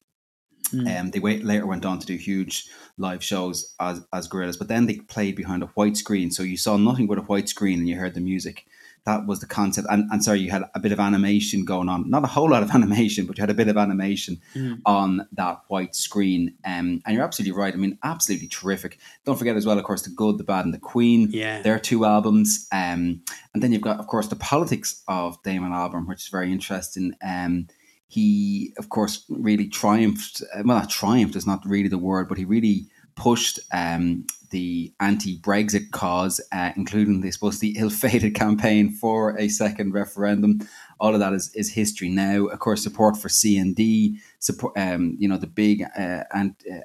Mm. 0.71 1.00
Um, 1.00 1.11
they 1.11 1.19
wait, 1.19 1.43
later 1.43 1.65
went 1.65 1.85
on 1.85 2.00
to 2.00 2.05
do 2.05 2.15
huge 2.15 2.69
live 2.97 3.23
shows 3.23 3.73
as, 3.79 4.05
as 4.13 4.29
Gorillaz, 4.29 4.57
but 4.57 4.67
then 4.67 4.85
they 4.85 4.97
played 4.97 5.35
behind 5.35 5.63
a 5.63 5.67
white 5.67 5.97
screen. 5.97 6.31
So 6.31 6.43
you 6.43 6.55
saw 6.55 6.77
nothing 6.77 7.07
but 7.07 7.17
a 7.17 7.23
white 7.23 7.50
screen 7.50 7.79
and 7.79 7.89
you 7.89 7.97
heard 7.97 8.13
the 8.13 8.21
music 8.21 8.65
that 9.05 9.25
was 9.25 9.39
the 9.39 9.48
concept. 9.48 9.88
And, 9.89 10.08
and 10.12 10.24
sorry, 10.24 10.39
you 10.39 10.51
had 10.51 10.63
a 10.75 10.79
bit 10.79 10.91
of 10.91 11.00
animation 11.00 11.65
going 11.65 11.89
on. 11.89 12.10
Not 12.10 12.24
a 12.24 12.27
whole 12.27 12.50
lot 12.50 12.62
of 12.62 12.72
animation, 12.75 13.25
but 13.25 13.38
you 13.38 13.41
had 13.41 13.50
a 13.50 13.55
bit 13.55 13.67
of 13.67 13.77
animation 13.77 14.39
mm. 14.53 14.79
on 14.86 15.27
that 15.34 15.62
white 15.67 15.96
screen. 15.96 16.53
Um, 16.65 17.01
and 17.05 17.15
you're 17.15 17.24
absolutely 17.24 17.58
right. 17.58 17.74
I 17.74 17.77
mean, 17.77 17.98
absolutely 18.03 18.48
terrific. 18.48 19.00
Don't 19.25 19.38
forget 19.38 19.55
as 19.55 19.65
well, 19.65 19.77
of 19.77 19.84
course, 19.84 20.03
the 20.03 20.12
Good, 20.12 20.38
the 20.38 20.43
Bad, 20.43 20.65
and 20.65 20.74
the 20.74 20.79
Queen. 20.79 21.29
Yeah, 21.31 21.62
their 21.62 21.79
two 21.79 22.05
albums. 22.05 22.67
Um, 22.72 23.24
and 23.53 23.63
then 23.63 23.72
you've 23.72 23.81
got, 23.81 24.00
of 24.00 24.08
course, 24.08 24.27
the 24.27 24.36
politics 24.36 25.03
of 25.08 25.41
Damon 25.43 25.72
Albarn, 25.72 26.08
which 26.08 26.22
is 26.24 26.29
very 26.29 26.51
interesting. 26.51 27.13
Um, 27.25 27.67
he, 28.08 28.74
of 28.77 28.89
course, 28.89 29.25
really 29.29 29.67
triumphed. 29.67 30.43
Uh, 30.53 30.62
well, 30.65 30.77
not 30.77 30.89
triumphed 30.89 31.36
is 31.36 31.48
not 31.48 31.65
really 31.65 31.88
the 31.88 31.98
word, 31.98 32.27
but 32.27 32.38
he 32.38 32.46
really 32.46 32.88
pushed 33.15 33.60
um, 33.74 34.25
the 34.51 34.93
anti-Brexit 35.00 35.91
cause, 35.91 36.39
uh, 36.51 36.72
including, 36.75 37.25
I 37.25 37.29
suppose, 37.31 37.60
the 37.60 37.75
ill-fated 37.77 38.36
campaign 38.36 38.91
for 38.91 39.38
a 39.38 39.48
second 39.48 39.93
referendum. 39.93 40.60
All 41.00 41.13
of 41.15 41.20
that 41.20 41.34
is, 41.34 41.51
is 41.55 41.72
history 41.72 42.10
now. 42.10 42.46
Of 42.46 42.60
course, 42.60 42.84
support 42.84 43.17
for 43.17 43.27
CND, 43.27 44.17
support, 44.39 44.77
um, 44.77 45.15
you 45.17 45.27
know, 45.27 45.38
the 45.38 45.48
big 45.48 45.84
uh, 45.98 46.24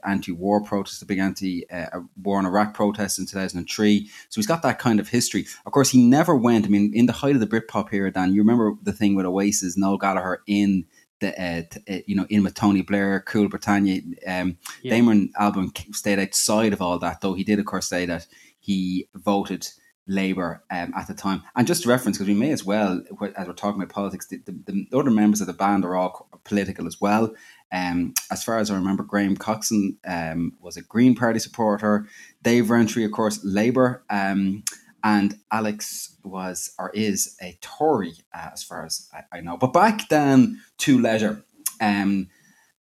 anti-war 0.04 0.62
protests, 0.62 1.00
the 1.00 1.06
big 1.06 1.18
anti-war 1.18 2.36
uh, 2.36 2.40
in 2.40 2.46
Iraq 2.46 2.72
protests 2.72 3.18
in 3.18 3.26
2003. 3.26 4.06
So 4.06 4.40
he's 4.40 4.46
got 4.46 4.62
that 4.62 4.78
kind 4.78 4.98
of 4.98 5.08
history. 5.08 5.46
Of 5.66 5.72
course, 5.72 5.90
he 5.90 6.02
never 6.02 6.34
went. 6.34 6.64
I 6.64 6.68
mean, 6.68 6.92
in 6.94 7.06
the 7.06 7.12
height 7.12 7.34
of 7.34 7.40
the 7.40 7.46
Britpop 7.46 7.92
era, 7.92 8.10
Dan, 8.10 8.32
you 8.32 8.40
remember 8.40 8.74
the 8.82 8.92
thing 8.92 9.14
with 9.14 9.26
Oasis, 9.26 9.76
Noel 9.76 9.98
Gallagher 9.98 10.42
in 10.46 10.86
the, 11.20 11.40
uh, 11.40 11.62
t- 11.70 11.94
uh, 11.94 12.02
you 12.06 12.16
know, 12.16 12.26
in 12.28 12.42
with 12.42 12.54
Tony 12.54 12.82
Blair, 12.82 13.22
Cool 13.26 13.48
Britannia. 13.48 14.00
Um, 14.26 14.58
yeah. 14.82 14.94
Damon 14.94 15.32
Albarn 15.38 15.94
stayed 15.94 16.18
outside 16.18 16.72
of 16.72 16.82
all 16.82 16.98
that, 16.98 17.20
though 17.20 17.34
he 17.34 17.44
did, 17.44 17.58
of 17.58 17.66
course, 17.66 17.88
say 17.88 18.06
that 18.06 18.26
he 18.58 19.08
voted 19.14 19.68
Labour 20.06 20.62
um, 20.70 20.92
at 20.96 21.06
the 21.08 21.14
time. 21.14 21.42
And 21.54 21.66
just 21.66 21.82
to 21.82 21.88
reference, 21.88 22.18
because 22.18 22.28
we 22.28 22.34
may 22.34 22.52
as 22.52 22.64
well, 22.64 23.02
as 23.36 23.46
we're 23.46 23.52
talking 23.52 23.80
about 23.80 23.94
politics, 23.94 24.26
the, 24.26 24.38
the, 24.38 24.52
the, 24.66 24.98
other 24.98 25.10
members 25.10 25.40
of 25.40 25.46
the 25.46 25.52
band 25.52 25.84
are 25.84 25.96
all 25.96 26.28
political 26.44 26.86
as 26.86 27.00
well. 27.00 27.34
Um, 27.72 28.14
as 28.30 28.44
far 28.44 28.58
as 28.58 28.70
I 28.70 28.76
remember, 28.76 29.02
Graham 29.02 29.36
Coxon 29.36 29.98
um, 30.06 30.52
was 30.60 30.76
a 30.76 30.82
Green 30.82 31.14
Party 31.14 31.40
supporter. 31.40 32.06
Dave 32.42 32.70
Rowntree, 32.70 33.04
of 33.04 33.12
course, 33.12 33.40
Labour. 33.44 34.04
Um, 34.08 34.62
and 35.06 35.38
Alex 35.52 36.16
was 36.24 36.74
or 36.80 36.90
is 36.90 37.36
a 37.40 37.56
Tory, 37.60 38.14
uh, 38.34 38.48
as 38.52 38.64
far 38.64 38.84
as 38.84 39.08
I, 39.14 39.38
I, 39.38 39.40
know. 39.40 39.56
But 39.56 39.72
back 39.72 40.08
then 40.08 40.60
to 40.78 40.98
leisure. 40.98 41.44
Um, 41.80 42.28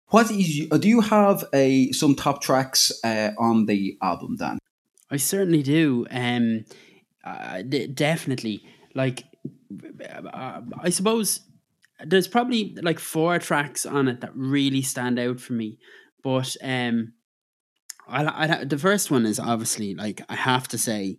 what 0.06 0.30
is 0.30 0.68
do 0.68 0.88
you 0.88 1.00
have 1.00 1.44
a 1.52 1.90
some 1.90 2.14
top 2.14 2.40
tracks 2.40 2.92
uh, 3.02 3.30
on 3.38 3.66
the 3.66 3.98
album, 4.00 4.36
Dan? 4.36 4.58
I 5.10 5.16
certainly 5.16 5.64
do. 5.64 6.06
Um, 6.10 6.64
uh, 7.24 7.62
d- 7.62 7.88
definitely. 7.88 8.62
Like, 8.94 9.24
uh, 10.32 10.60
I 10.78 10.90
suppose 10.90 11.40
there's 12.06 12.28
probably 12.28 12.76
like 12.82 13.00
four 13.00 13.40
tracks 13.40 13.84
on 13.84 14.06
it 14.06 14.20
that 14.20 14.30
really 14.36 14.82
stand 14.82 15.18
out 15.18 15.40
for 15.40 15.54
me. 15.54 15.78
But 16.22 16.54
um, 16.62 17.14
I, 18.06 18.60
I, 18.60 18.64
the 18.64 18.78
first 18.78 19.10
one 19.10 19.26
is 19.26 19.40
obviously 19.40 19.96
like 19.96 20.22
I 20.28 20.36
have 20.36 20.68
to 20.68 20.78
say 20.78 21.18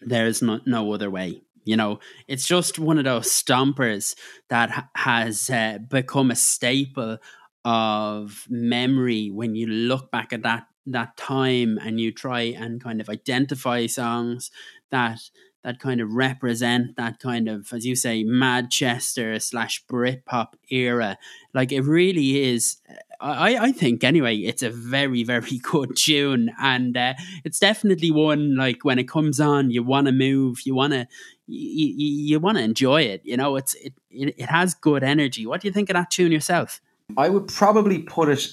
there's 0.00 0.42
no, 0.42 0.60
no 0.66 0.92
other 0.92 1.10
way. 1.10 1.42
You 1.64 1.76
know, 1.76 2.00
it's 2.26 2.46
just 2.46 2.78
one 2.78 2.98
of 2.98 3.04
those 3.04 3.26
stompers 3.26 4.14
that 4.48 4.70
ha- 4.70 4.88
has 4.94 5.50
uh, 5.50 5.78
become 5.88 6.30
a 6.30 6.36
staple 6.36 7.18
of 7.64 8.46
memory 8.48 9.30
when 9.30 9.54
you 9.54 9.66
look 9.66 10.10
back 10.10 10.32
at 10.32 10.42
that 10.42 10.66
that 10.86 11.18
time 11.18 11.78
and 11.82 12.00
you 12.00 12.10
try 12.10 12.40
and 12.40 12.82
kind 12.82 13.00
of 13.02 13.10
identify 13.10 13.84
songs 13.84 14.50
that 14.90 15.20
that 15.64 15.80
kind 15.80 16.00
of 16.00 16.14
represent 16.14 16.96
that 16.96 17.18
kind 17.18 17.48
of, 17.48 17.72
as 17.72 17.84
you 17.84 17.96
say, 17.96 18.22
Manchester 18.22 19.38
slash 19.38 19.84
Britpop 19.86 20.54
era. 20.70 21.18
Like 21.52 21.72
it 21.72 21.82
really 21.82 22.42
is. 22.42 22.78
I, 23.20 23.56
I 23.56 23.72
think 23.72 24.04
anyway, 24.04 24.36
it's 24.36 24.62
a 24.62 24.70
very 24.70 25.24
very 25.24 25.58
good 25.62 25.96
tune, 25.96 26.50
and 26.60 26.96
uh, 26.96 27.14
it's 27.44 27.58
definitely 27.58 28.10
one 28.10 28.56
like 28.56 28.84
when 28.84 28.98
it 28.98 29.08
comes 29.08 29.40
on, 29.40 29.70
you 29.70 29.82
want 29.82 30.06
to 30.06 30.12
move, 30.12 30.60
you 30.64 30.74
want 30.74 30.92
to, 30.92 31.06
you, 31.46 31.94
you, 31.96 32.40
want 32.40 32.58
to 32.58 32.64
enjoy 32.64 33.02
it. 33.02 33.22
You 33.24 33.36
know, 33.36 33.56
it's 33.56 33.74
it, 33.74 33.94
it 34.10 34.34
it 34.38 34.48
has 34.48 34.74
good 34.74 35.02
energy. 35.02 35.46
What 35.46 35.60
do 35.60 35.68
you 35.68 35.72
think 35.72 35.90
of 35.90 35.94
that 35.94 36.10
tune 36.10 36.32
yourself? 36.32 36.80
I 37.16 37.28
would 37.28 37.48
probably 37.48 38.00
put 38.00 38.28
it 38.28 38.48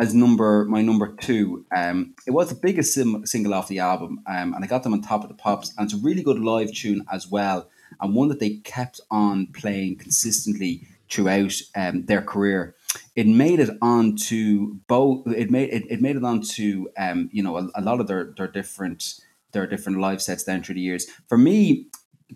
as 0.00 0.14
number 0.14 0.64
my 0.64 0.82
number 0.82 1.14
two. 1.20 1.64
Um, 1.76 2.14
it 2.26 2.32
was 2.32 2.48
the 2.48 2.54
biggest 2.54 2.94
sim- 2.94 3.26
single 3.26 3.54
off 3.54 3.68
the 3.68 3.78
album, 3.80 4.20
um, 4.26 4.54
and 4.54 4.64
I 4.64 4.66
got 4.66 4.82
them 4.82 4.94
on 4.94 5.02
top 5.02 5.22
of 5.22 5.28
the 5.28 5.34
pops. 5.34 5.74
And 5.76 5.84
it's 5.84 5.94
a 5.94 6.02
really 6.02 6.22
good 6.22 6.38
live 6.38 6.72
tune 6.72 7.04
as 7.12 7.30
well, 7.30 7.68
and 8.00 8.14
one 8.14 8.28
that 8.28 8.40
they 8.40 8.56
kept 8.58 9.00
on 9.10 9.46
playing 9.48 9.96
consistently 9.96 10.88
throughout 11.10 11.54
um, 11.76 12.04
their 12.06 12.22
career. 12.22 12.74
It 13.14 13.26
made 13.26 13.60
it 13.60 13.70
onto 13.82 14.76
both. 14.86 15.26
It 15.26 15.50
made 15.50 15.70
it, 15.70 15.84
it 15.90 16.00
made 16.00 16.16
it 16.16 16.24
onto 16.24 16.86
um, 16.96 17.28
you 17.32 17.42
know 17.42 17.58
a, 17.58 17.68
a 17.74 17.82
lot 17.82 18.00
of 18.00 18.06
their 18.06 18.32
their 18.36 18.48
different 18.48 19.20
their 19.52 19.66
different 19.66 19.98
live 19.98 20.22
sets 20.22 20.44
down 20.44 20.62
through 20.62 20.76
the 20.76 20.80
years. 20.80 21.06
For 21.26 21.38
me, 21.38 21.86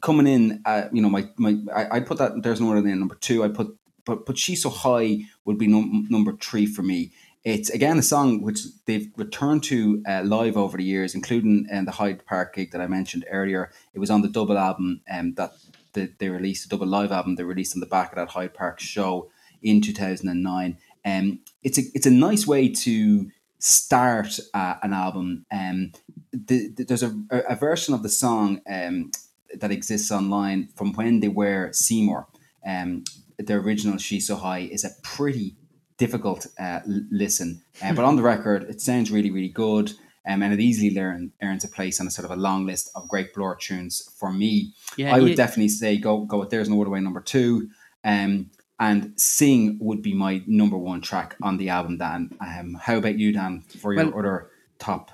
coming 0.01 0.27
in, 0.27 0.63
uh, 0.65 0.89
you 0.93 1.03
know, 1.03 1.11
my 1.11 1.29
my 1.37 1.57
I, 1.75 1.97
I 1.97 2.01
put 2.01 2.19
that 2.19 2.43
there's 2.43 2.61
no 2.61 2.71
other 2.73 2.83
than 2.83 2.99
number 2.99 3.15
two. 3.17 3.45
I 3.45 3.49
put 3.49 3.77
but 4.05 4.27
but 4.27 4.39
she's 4.39 4.63
so 4.63 4.71
high 4.71 5.21
would 5.45 5.59
be 5.59 5.67
num- 5.67 6.07
number 6.11 6.33
three 6.33 6.67
for 6.67 6.83
me. 6.83 7.13
It's 7.45 7.71
again 7.71 7.99
a 7.99 8.03
song 8.03 8.43
which 8.43 8.61
they've 8.87 9.11
returned 9.17 9.65
to 9.65 10.03
uh, 10.09 10.23
live 10.23 10.57
over 10.57 10.77
the 10.77 10.85
years, 10.85 11.15
including 11.15 11.67
um, 11.73 11.85
the 11.85 11.93
Hyde 11.93 12.25
Park 12.25 12.55
gig 12.55 12.71
that 12.73 12.81
I 12.81 12.87
mentioned 12.87 13.25
earlier. 13.31 13.71
It 13.95 13.99
was 13.99 14.11
on 14.11 14.23
the 14.23 14.29
double 14.29 14.59
album 14.59 15.01
um, 15.11 15.35
that 15.35 15.53
the, 15.95 16.13
they 16.19 16.29
released, 16.29 16.67
a 16.67 16.69
double 16.69 16.87
live 16.87 17.13
album 17.13 17.35
they 17.35 17.43
released 17.43 17.75
on 17.77 17.81
the 17.81 17.87
back 17.87 18.13
of 18.13 18.17
that 18.17 18.29
Hyde 18.29 18.55
Park 18.55 18.81
show 18.81 19.29
in 19.63 19.81
2009. 19.81 20.79
Um, 21.05 21.41
it's 21.63 21.79
a 21.79 21.83
it's 21.95 22.07
a 22.07 22.11
nice 22.11 22.47
way 22.47 22.69
to 22.69 23.31
start 23.59 24.39
uh, 24.55 24.75
an 24.83 24.93
album. 24.93 25.47
Um, 25.53 25.93
the, 26.33 26.69
the, 26.77 26.85
there's 26.85 27.03
a, 27.03 27.15
a 27.49 27.57
version 27.57 27.95
of 27.95 28.03
the 28.03 28.09
song 28.09 28.61
um, 28.69 29.13
that 29.59 29.71
exists 29.71 30.11
online 30.11 30.69
from 30.75 30.93
when 30.95 31.21
they 31.21 31.29
were 31.29 31.73
Seymour. 31.73 32.27
Um, 32.67 33.05
the 33.39 33.55
original 33.55 33.99
"She's 33.99 34.27
So 34.27 34.37
High" 34.37 34.69
is 34.71 34.85
a 34.85 34.91
pretty 35.03 35.57
difficult 35.97 36.47
uh, 36.59 36.81
listen. 37.11 37.63
Uh, 37.83 37.95
but 37.95 38.05
on 38.05 38.17
the 38.17 38.23
record, 38.35 38.65
it 38.65 38.81
sounds 38.81 39.11
really, 39.11 39.31
really 39.31 39.49
good. 39.49 39.93
Um, 40.27 40.43
and 40.43 40.53
it 40.55 40.61
easily 40.61 40.95
learn, 40.95 41.33
earns 41.43 41.65
a 41.65 41.69
place 41.69 42.01
on 42.01 42.07
a 42.07 42.11
sort 42.11 42.25
of 42.25 42.31
a 42.31 42.41
long 42.41 42.65
list 42.65 42.91
of 42.95 43.09
great 43.09 43.35
Blur 43.35 43.57
tunes 43.57 44.09
for 44.19 44.33
me. 44.33 44.73
Yeah, 44.97 45.15
I 45.15 45.21
would 45.21 45.35
definitely 45.35 45.69
say 45.69 45.97
go 45.97 46.25
go 46.25 46.39
with 46.39 46.51
There's 46.51 46.69
No 46.69 46.81
Other 46.81 46.91
Way 46.91 47.01
number 47.01 47.21
two. 47.21 47.69
Um, 48.05 48.51
and 48.83 49.13
Sing 49.17 49.79
would 49.81 50.03
be 50.03 50.13
my 50.13 50.43
number 50.49 50.77
one 50.77 51.01
track 51.01 51.37
on 51.41 51.57
the 51.57 51.69
album, 51.69 51.99
Dan. 51.99 52.37
Um, 52.41 52.75
how 52.83 52.97
about 52.97 53.17
you, 53.17 53.33
Dan, 53.33 53.61
for 53.61 53.95
your 53.95 54.07
well, 54.07 54.19
other 54.19 54.51
top 54.81 55.13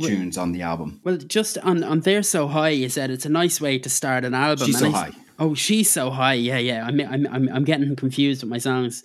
tunes 0.00 0.36
well, 0.36 0.44
on 0.44 0.52
the 0.52 0.62
album? 0.62 1.00
Well, 1.02 1.16
just 1.16 1.58
on, 1.58 1.82
on 1.82 2.00
They're 2.00 2.22
So 2.22 2.46
High, 2.46 2.68
you 2.68 2.88
said 2.88 3.10
it's 3.10 3.26
a 3.26 3.28
nice 3.28 3.60
way 3.60 3.80
to 3.80 3.90
start 3.90 4.24
an 4.24 4.32
album. 4.32 4.66
She's 4.68 4.78
so 4.78 4.86
I, 4.86 4.90
high. 4.90 5.10
Oh, 5.40 5.54
she's 5.54 5.90
so 5.90 6.10
high. 6.10 6.34
Yeah, 6.34 6.58
yeah. 6.58 6.86
I'm, 6.86 7.00
I'm, 7.00 7.26
I'm, 7.26 7.48
I'm 7.48 7.64
getting 7.64 7.96
confused 7.96 8.44
with 8.44 8.50
my 8.50 8.58
songs. 8.58 9.02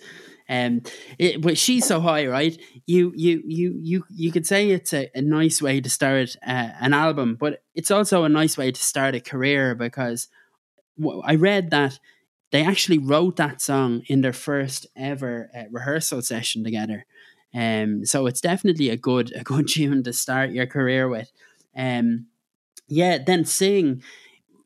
Um, 0.48 0.82
it, 1.18 1.42
but 1.42 1.58
she's 1.58 1.84
so 1.84 2.00
high, 2.00 2.26
right? 2.26 2.56
You 2.86 3.12
you 3.16 3.42
you 3.44 3.76
you 3.82 4.04
you 4.08 4.30
could 4.30 4.46
say 4.46 4.70
it's 4.70 4.94
a, 4.94 5.10
a 5.16 5.20
nice 5.20 5.60
way 5.60 5.80
to 5.80 5.90
start 5.90 6.36
uh, 6.46 6.70
an 6.80 6.94
album, 6.94 7.34
but 7.34 7.64
it's 7.74 7.90
also 7.90 8.22
a 8.22 8.28
nice 8.28 8.56
way 8.56 8.70
to 8.70 8.80
start 8.80 9.16
a 9.16 9.20
career 9.20 9.74
because 9.74 10.28
I 11.24 11.34
read 11.34 11.70
that 11.70 11.98
they 12.52 12.64
actually 12.64 12.98
wrote 12.98 13.36
that 13.36 13.60
song 13.60 14.02
in 14.06 14.20
their 14.20 14.32
first 14.32 14.86
ever 14.96 15.50
uh, 15.56 15.64
rehearsal 15.70 16.22
session 16.22 16.64
together. 16.64 17.06
Um, 17.54 18.04
so 18.04 18.26
it's 18.26 18.40
definitely 18.40 18.90
a 18.90 18.96
good 18.96 19.32
a 19.34 19.42
good 19.42 19.68
tune 19.74 20.02
to 20.04 20.12
start 20.12 20.50
your 20.50 20.66
career 20.66 21.08
with. 21.08 21.30
Um, 21.76 22.26
yeah, 22.88 23.18
then 23.18 23.44
sing 23.44 24.02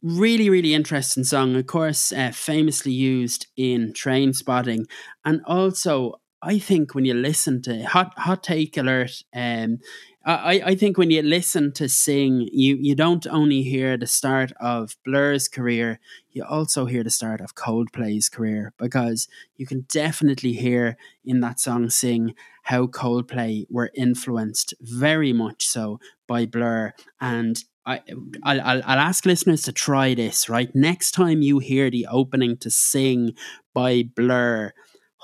really 0.03 0.49
really 0.49 0.73
interesting 0.73 1.25
song 1.25 1.55
of 1.57 1.67
course 1.67 2.13
uh, 2.13 2.31
famously 2.33 2.93
used 2.93 3.47
in 3.57 3.93
Trainspotting, 3.93 4.87
and 5.25 5.43
also 5.47 6.21
i 6.43 6.59
think 6.59 6.95
when 6.95 7.05
you 7.05 7.13
listen 7.13 7.61
to 7.61 7.83
hot 7.85 8.13
hot 8.19 8.43
take 8.43 8.79
alert 8.79 9.23
um 9.35 9.79
I, 10.25 10.63
I 10.67 10.75
think 10.75 10.99
when 10.99 11.11
you 11.11 11.23
listen 11.23 11.73
to 11.73 11.89
sing 11.89 12.49
you 12.53 12.77
you 12.77 12.95
don't 12.95 13.27
only 13.27 13.63
hear 13.63 13.97
the 13.97 14.07
start 14.07 14.53
of 14.61 14.97
blur's 15.05 15.49
career 15.49 15.99
you 16.31 16.45
also 16.45 16.85
hear 16.85 17.03
the 17.03 17.11
start 17.11 17.41
of 17.41 17.55
coldplay's 17.55 18.29
career 18.29 18.75
because 18.77 19.29
you 19.57 19.67
can 19.67 19.87
definitely 19.89 20.53
hear 20.53 20.99
in 21.25 21.41
that 21.41 21.59
song 21.59 21.89
sing 21.89 22.35
how 22.65 22.87
coldplay 22.87 23.65
were 23.71 23.91
influenced 23.95 24.75
very 24.81 25.33
much 25.33 25.67
so 25.67 25.99
by 26.27 26.45
blur 26.45 26.93
and 27.21 27.65
I, 27.87 28.03
I'll, 28.45 28.61
I'll, 28.61 28.83
I'll 28.85 28.99
ask 28.99 29.25
listeners 29.25 29.63
to 29.63 29.73
try 29.73 30.15
this, 30.15 30.51
right? 30.51 30.71
Next 30.75 31.13
time 31.13 31.41
you 31.41 31.61
hear 31.61 31.91
the 31.91 32.07
opening 32.09 32.59
to 32.59 32.71
Sing 32.71 33.33
by 33.73 34.05
Blur, 34.15 34.75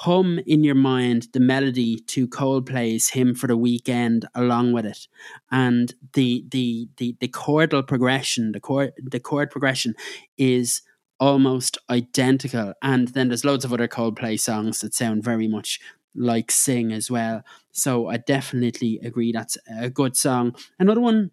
hum 0.00 0.38
in 0.46 0.62
your 0.62 0.74
mind 0.74 1.28
the 1.32 1.40
melody 1.40 1.98
to 1.98 2.28
Coldplay's 2.28 3.08
Hymn 3.08 3.34
for 3.34 3.46
the 3.46 3.56
Weekend 3.56 4.26
along 4.34 4.72
with 4.72 4.84
it. 4.84 5.08
And 5.50 5.94
the 6.12 6.44
the 6.50 6.88
the, 6.98 7.16
the 7.20 7.28
chordal 7.28 7.86
progression, 7.86 8.52
the 8.52 8.60
chord 8.60 8.92
the 9.02 9.20
chord 9.20 9.50
progression 9.50 9.94
is 10.36 10.82
almost 11.18 11.78
identical. 11.88 12.74
And 12.82 13.08
then 13.08 13.28
there's 13.28 13.44
loads 13.44 13.64
of 13.64 13.72
other 13.72 13.88
Coldplay 13.88 14.38
songs 14.38 14.80
that 14.80 14.94
sound 14.94 15.24
very 15.24 15.48
much 15.48 15.80
like 16.14 16.50
Sing 16.50 16.92
as 16.92 17.10
well. 17.10 17.42
So 17.72 18.08
I 18.08 18.18
definitely 18.18 19.00
agree 19.02 19.32
that's 19.32 19.56
a 19.80 19.88
good 19.88 20.16
song. 20.16 20.54
Another 20.78 21.00
one 21.00 21.30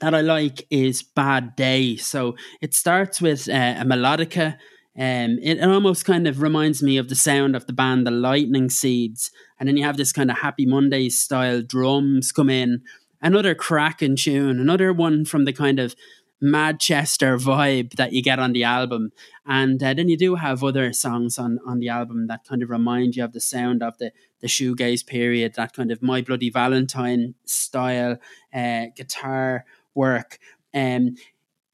that 0.00 0.14
I 0.14 0.20
like 0.20 0.66
is 0.70 1.02
Bad 1.02 1.56
Day. 1.56 1.96
So 1.96 2.36
it 2.60 2.74
starts 2.74 3.20
with 3.20 3.48
uh, 3.48 3.76
a 3.78 3.84
melodica. 3.84 4.58
Um, 4.98 5.38
it, 5.40 5.62
almost 5.62 6.04
kind 6.04 6.26
of 6.26 6.42
reminds 6.42 6.82
me 6.82 6.96
of 6.96 7.08
the 7.08 7.14
sound 7.14 7.54
of 7.54 7.66
the 7.66 7.72
band 7.72 8.04
The 8.04 8.10
Lightning 8.10 8.68
Seeds. 8.68 9.30
And 9.58 9.68
then 9.68 9.76
you 9.76 9.84
have 9.84 9.96
this 9.96 10.12
kind 10.12 10.30
of 10.30 10.38
Happy 10.38 10.66
Mondays 10.66 11.18
style 11.18 11.62
drums 11.62 12.32
come 12.32 12.50
in. 12.50 12.82
Another 13.22 13.54
cracking 13.54 14.16
tune, 14.16 14.58
another 14.58 14.92
one 14.92 15.24
from 15.24 15.44
the 15.44 15.52
kind 15.52 15.78
of 15.78 15.94
Manchester 16.40 17.36
vibe 17.36 17.94
that 17.94 18.12
you 18.12 18.22
get 18.22 18.38
on 18.38 18.52
the 18.52 18.64
album. 18.64 19.12
And 19.46 19.82
uh, 19.82 19.94
then 19.94 20.08
you 20.08 20.16
do 20.16 20.34
have 20.34 20.64
other 20.64 20.92
songs 20.92 21.38
on, 21.38 21.58
on 21.66 21.78
the 21.78 21.88
album 21.88 22.26
that 22.26 22.44
kind 22.44 22.62
of 22.62 22.70
remind 22.70 23.16
you 23.16 23.24
of 23.24 23.32
the 23.32 23.40
sound 23.40 23.82
of 23.82 23.98
the, 23.98 24.12
the 24.40 24.48
shoegaze 24.48 25.06
period, 25.06 25.54
that 25.54 25.72
kind 25.74 25.90
of 25.92 26.02
My 26.02 26.22
Bloody 26.22 26.50
Valentine 26.50 27.34
style 27.44 28.18
uh, 28.52 28.86
guitar 28.96 29.64
work. 29.94 30.38
Um, 30.74 31.16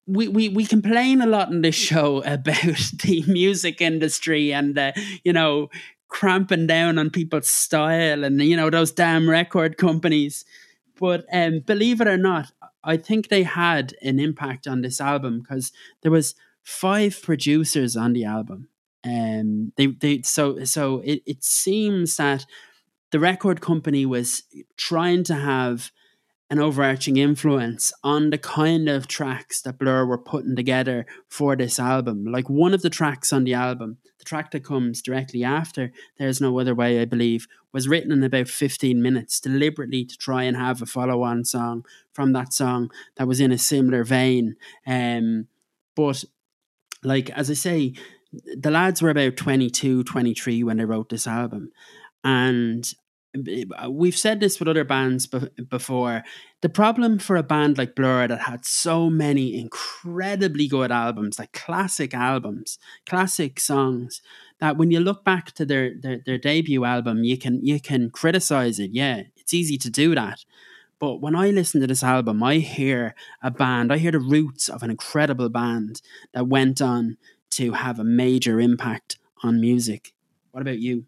we, 0.06 0.28
we, 0.28 0.48
we 0.48 0.66
complain 0.66 1.20
a 1.20 1.26
lot 1.26 1.50
in 1.50 1.62
this 1.62 1.74
show 1.74 2.22
about 2.26 2.78
the 3.02 3.24
music 3.26 3.80
industry 3.80 4.52
and, 4.52 4.78
you 5.24 5.32
know, 5.32 5.68
cramping 6.08 6.66
down 6.66 6.98
on 6.98 7.10
people's 7.10 7.48
style 7.48 8.24
and, 8.24 8.40
you 8.40 8.56
know, 8.56 8.70
those 8.70 8.92
damn 8.92 9.28
record 9.28 9.76
companies. 9.76 10.44
But 10.98 11.24
um, 11.32 11.60
believe 11.60 12.00
it 12.00 12.06
or 12.06 12.16
not, 12.16 12.52
I 12.84 12.96
think 12.96 13.28
they 13.28 13.42
had 13.42 13.94
an 14.02 14.20
impact 14.20 14.66
on 14.66 14.82
this 14.82 15.00
album 15.00 15.40
because 15.40 15.72
there 16.02 16.12
was 16.12 16.34
five 16.62 17.20
producers 17.22 17.96
on 17.96 18.12
the 18.12 18.24
album. 18.24 18.68
Um, 19.04 19.72
they 19.76 19.86
they 19.88 20.22
so 20.22 20.64
so 20.64 21.00
it, 21.00 21.22
it 21.26 21.44
seems 21.44 22.16
that 22.16 22.46
the 23.10 23.20
record 23.20 23.60
company 23.60 24.06
was 24.06 24.44
trying 24.76 25.24
to 25.24 25.34
have 25.34 25.90
an 26.50 26.58
overarching 26.58 27.16
influence 27.16 27.92
on 28.02 28.30
the 28.30 28.38
kind 28.38 28.88
of 28.88 29.08
tracks 29.08 29.62
that 29.62 29.78
Blur 29.78 30.04
were 30.04 30.18
putting 30.18 30.54
together 30.54 31.06
for 31.28 31.56
this 31.56 31.78
album. 31.78 32.26
Like 32.26 32.50
one 32.50 32.74
of 32.74 32.82
the 32.82 32.90
tracks 32.90 33.32
on 33.32 33.44
the 33.44 33.54
album, 33.54 33.98
the 34.18 34.24
track 34.24 34.50
that 34.50 34.64
comes 34.64 35.00
directly 35.00 35.42
after 35.42 35.90
There's 36.18 36.40
No 36.40 36.58
Other 36.58 36.74
Way, 36.74 37.00
I 37.00 37.06
believe, 37.06 37.46
was 37.72 37.88
written 37.88 38.12
in 38.12 38.22
about 38.22 38.48
15 38.48 39.02
minutes 39.02 39.40
deliberately 39.40 40.04
to 40.04 40.16
try 40.16 40.44
and 40.44 40.56
have 40.56 40.82
a 40.82 40.86
follow 40.86 41.22
on 41.22 41.44
song 41.44 41.84
from 42.12 42.32
that 42.34 42.52
song 42.52 42.90
that 43.16 43.26
was 43.26 43.40
in 43.40 43.50
a 43.50 43.58
similar 43.58 44.04
vein. 44.04 44.56
Um, 44.86 45.48
but, 45.96 46.24
like, 47.02 47.30
as 47.30 47.50
I 47.50 47.54
say, 47.54 47.94
the 48.32 48.70
lads 48.70 49.00
were 49.00 49.10
about 49.10 49.36
22, 49.36 50.04
23 50.04 50.62
when 50.62 50.76
they 50.76 50.84
wrote 50.84 51.08
this 51.08 51.26
album. 51.26 51.72
And 52.22 52.92
we've 53.88 54.16
said 54.16 54.40
this 54.40 54.58
with 54.58 54.68
other 54.68 54.84
bands 54.84 55.26
before. 55.26 56.22
The 56.60 56.68
problem 56.68 57.18
for 57.18 57.36
a 57.36 57.42
band 57.42 57.78
like 57.78 57.94
Blur 57.94 58.28
that 58.28 58.42
had 58.42 58.64
so 58.64 59.10
many 59.10 59.58
incredibly 59.58 60.68
good 60.68 60.92
albums, 60.92 61.38
like 61.38 61.52
classic 61.52 62.14
albums, 62.14 62.78
classic 63.06 63.60
songs, 63.60 64.22
that 64.60 64.76
when 64.76 64.90
you 64.90 65.00
look 65.00 65.24
back 65.24 65.52
to 65.52 65.66
their, 65.66 65.94
their, 66.00 66.20
their 66.24 66.38
debut 66.38 66.84
album, 66.84 67.24
you 67.24 67.36
can 67.36 67.64
you 67.64 67.80
can 67.80 68.10
criticize 68.10 68.78
it. 68.78 68.90
Yeah, 68.92 69.22
it's 69.36 69.54
easy 69.54 69.76
to 69.78 69.90
do 69.90 70.14
that. 70.14 70.44
But 71.00 71.20
when 71.20 71.34
I 71.34 71.50
listen 71.50 71.80
to 71.80 71.86
this 71.86 72.04
album, 72.04 72.42
I 72.42 72.58
hear 72.58 73.14
a 73.42 73.50
band, 73.50 73.92
I 73.92 73.98
hear 73.98 74.12
the 74.12 74.20
roots 74.20 74.68
of 74.68 74.82
an 74.82 74.90
incredible 74.90 75.48
band 75.48 76.00
that 76.32 76.46
went 76.46 76.80
on 76.80 77.18
to 77.50 77.72
have 77.72 77.98
a 77.98 78.04
major 78.04 78.60
impact 78.60 79.18
on 79.42 79.60
music. 79.60 80.14
What 80.52 80.62
about 80.62 80.78
you? 80.78 81.04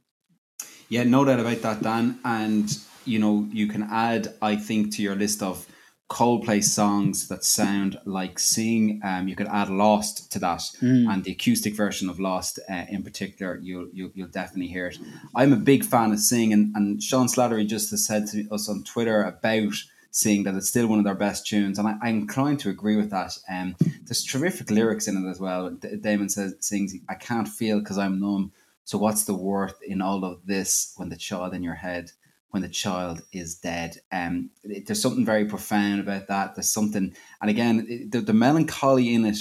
Yeah, 0.89 1.05
no 1.05 1.25
doubt 1.25 1.41
about 1.41 1.63
that, 1.63 1.83
Dan. 1.83 2.19
And 2.25 2.77
you 3.05 3.19
know, 3.19 3.49
you 3.53 3.69
can 3.69 3.85
add, 3.85 4.35
I 4.43 4.57
think, 4.57 4.95
to 4.97 5.03
your 5.03 5.15
list 5.15 5.43
of 5.43 5.67
Coldplay 6.09 6.63
songs 6.63 7.27
that 7.29 7.43
sound 7.45 7.99
like 8.05 8.39
Sing. 8.39 9.01
Um, 9.03 9.27
you 9.27 9.35
could 9.35 9.49
add 9.49 9.69
Lost 9.69 10.31
to 10.33 10.39
that, 10.39 10.61
mm. 10.81 11.13
and 11.13 11.25
the 11.25 11.33
acoustic 11.33 11.75
version 11.75 12.09
of 12.09 12.21
Lost 12.21 12.61
uh, 12.71 12.85
in 12.89 13.03
particular. 13.03 13.59
You'll, 13.61 13.89
you'll 13.93 14.11
you'll 14.15 14.29
definitely 14.29 14.69
hear 14.69 14.87
it. 14.87 14.99
I'm 15.35 15.53
a 15.53 15.57
big 15.57 15.85
fan 15.85 16.13
of 16.13 16.21
Sing, 16.21 16.53
and, 16.53 16.75
and 16.77 17.03
Sean 17.03 17.27
Slattery 17.27 17.67
just 17.67 17.91
has 17.91 18.07
said 18.07 18.29
to 18.29 18.49
us 18.53 18.69
on 18.69 18.85
Twitter 18.85 19.25
about 19.25 19.75
Sing 20.13 20.45
that 20.45 20.55
it's 20.55 20.69
still 20.69 20.87
one 20.87 21.01
of 21.01 21.05
their 21.05 21.17
best 21.17 21.45
tunes, 21.45 21.77
and 21.79 21.89
I, 21.89 22.09
am 22.09 22.21
inclined 22.21 22.61
to 22.61 22.71
agree 22.71 22.97
with 22.97 23.11
that. 23.11 23.37
Um, 23.51 23.75
there's 24.05 24.25
terrific 24.25 24.71
lyrics 24.71 25.09
in 25.09 25.17
it 25.17 25.29
as 25.29 25.41
well. 25.41 25.71
D- 25.71 25.97
Damon 25.97 26.29
says 26.29 26.55
sings, 26.61 26.95
"I 27.09 27.15
can't 27.15 27.49
feel 27.49 27.81
because 27.81 27.99
I'm 27.99 28.21
numb." 28.21 28.53
So 28.87 28.99
what's 28.99 29.25
the 29.25 29.35
worth 29.35 29.83
in 29.83 30.01
all 30.01 30.25
of 30.25 30.47
this 30.47 30.93
when 30.97 31.09
the 31.09 31.17
child 31.17 31.55
in 31.55 31.65
your 31.65 31.75
head, 31.75 32.13
when 32.51 32.63
the 32.63 32.69
child 32.69 33.21
is 33.33 33.57
dead? 33.57 33.97
Um, 34.13 34.51
it, 34.63 34.87
there's 34.87 35.03
something 35.03 35.27
very 35.27 35.45
profound 35.45 36.01
about 36.01 36.29
that. 36.29 36.55
There's 36.55 36.73
something, 36.73 37.13
and 37.41 37.51
again, 37.51 37.85
it, 37.89 38.13
the, 38.13 38.21
the 38.21 38.33
melancholy 38.33 39.13
in 39.13 39.25
it, 39.25 39.39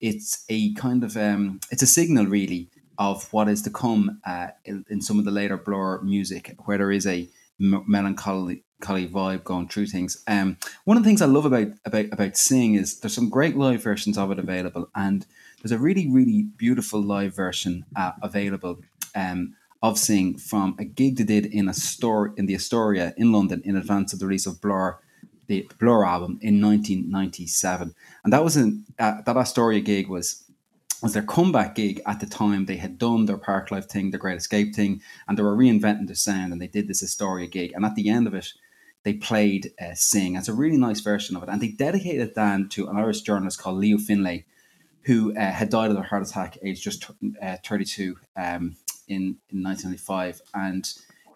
it's 0.00 0.44
a 0.48 0.74
kind 0.74 1.04
of 1.04 1.16
um, 1.16 1.60
it's 1.70 1.82
a 1.82 1.86
signal 1.86 2.26
really 2.26 2.70
of 2.98 3.32
what 3.32 3.48
is 3.48 3.62
to 3.62 3.70
come 3.70 4.20
uh, 4.26 4.48
in, 4.64 4.84
in, 4.90 5.00
some 5.00 5.20
of 5.20 5.24
the 5.24 5.30
later 5.30 5.56
Blur 5.56 6.02
music, 6.02 6.56
where 6.64 6.78
there 6.78 6.90
is 6.90 7.06
a 7.06 7.28
m- 7.60 7.84
melancholy 7.86 8.64
vibe 8.80 9.44
going 9.44 9.68
through 9.68 9.86
things. 9.86 10.22
Um, 10.26 10.56
one 10.84 10.96
of 10.96 11.02
the 11.02 11.08
things 11.08 11.22
I 11.22 11.26
love 11.26 11.44
about 11.44 11.68
about 11.84 12.06
about 12.12 12.36
Sing 12.36 12.74
is 12.74 13.00
there's 13.00 13.14
some 13.14 13.28
great 13.28 13.56
live 13.56 13.82
versions 13.82 14.18
of 14.18 14.30
it 14.30 14.38
available, 14.38 14.88
and 14.94 15.26
there's 15.62 15.72
a 15.72 15.78
really, 15.78 16.08
really 16.08 16.42
beautiful 16.56 17.00
live 17.00 17.34
version 17.34 17.84
uh, 17.96 18.12
available 18.22 18.78
um, 19.14 19.54
of 19.82 19.98
Sing 19.98 20.36
from 20.38 20.76
a 20.78 20.84
gig 20.84 21.16
they 21.16 21.24
did 21.24 21.46
in 21.46 21.68
a 21.68 21.74
store 21.74 22.32
in 22.36 22.46
the 22.46 22.54
Astoria 22.54 23.14
in 23.16 23.32
London 23.32 23.62
in 23.64 23.76
advance 23.76 24.12
of 24.12 24.18
the 24.18 24.26
release 24.26 24.46
of 24.46 24.60
Blur, 24.60 24.98
the 25.46 25.68
Blur 25.78 26.04
album 26.04 26.38
in 26.40 26.60
1997. 26.60 27.94
And 28.24 28.32
that 28.32 28.44
was 28.44 28.56
an, 28.56 28.84
uh, 28.98 29.22
that 29.22 29.36
Astoria 29.36 29.80
gig 29.80 30.08
was 30.08 30.44
was 31.02 31.12
their 31.12 31.22
comeback 31.22 31.76
gig 31.76 32.00
at 32.06 32.18
the 32.18 32.26
time. 32.26 32.66
They 32.66 32.76
had 32.76 32.98
done 32.98 33.26
their 33.26 33.38
Parklife 33.38 33.84
thing, 33.84 34.10
their 34.10 34.18
Great 34.18 34.38
Escape 34.38 34.74
thing, 34.74 35.00
and 35.28 35.38
they 35.38 35.42
were 35.42 35.56
reinventing 35.56 36.06
their 36.06 36.16
sound. 36.16 36.52
And 36.52 36.60
they 36.60 36.66
did 36.66 36.88
this 36.88 37.04
Astoria 37.04 37.46
gig. 37.46 37.72
And 37.74 37.84
at 37.84 37.94
the 37.94 38.08
end 38.08 38.26
of 38.26 38.34
it, 38.34 38.52
they 39.08 39.14
played 39.14 39.72
uh, 39.80 39.94
Sing. 39.94 40.36
It's 40.36 40.48
a 40.48 40.52
really 40.52 40.76
nice 40.76 41.00
version 41.00 41.34
of 41.34 41.42
it. 41.42 41.48
And 41.48 41.62
they 41.62 41.68
dedicated 41.68 42.34
that 42.34 42.70
to 42.72 42.88
an 42.88 42.96
Irish 42.98 43.22
journalist 43.22 43.58
called 43.58 43.78
Leo 43.78 43.96
Finlay, 43.96 44.44
who 45.04 45.34
uh, 45.34 45.50
had 45.50 45.70
died 45.70 45.90
of 45.90 45.96
a 45.96 46.02
heart 46.02 46.26
attack 46.28 46.58
aged 46.62 46.82
just 46.82 47.10
uh, 47.40 47.56
32 47.64 48.18
um, 48.36 48.76
in, 49.08 49.38
in 49.48 49.62
1995. 49.62 50.42
And 50.52 50.92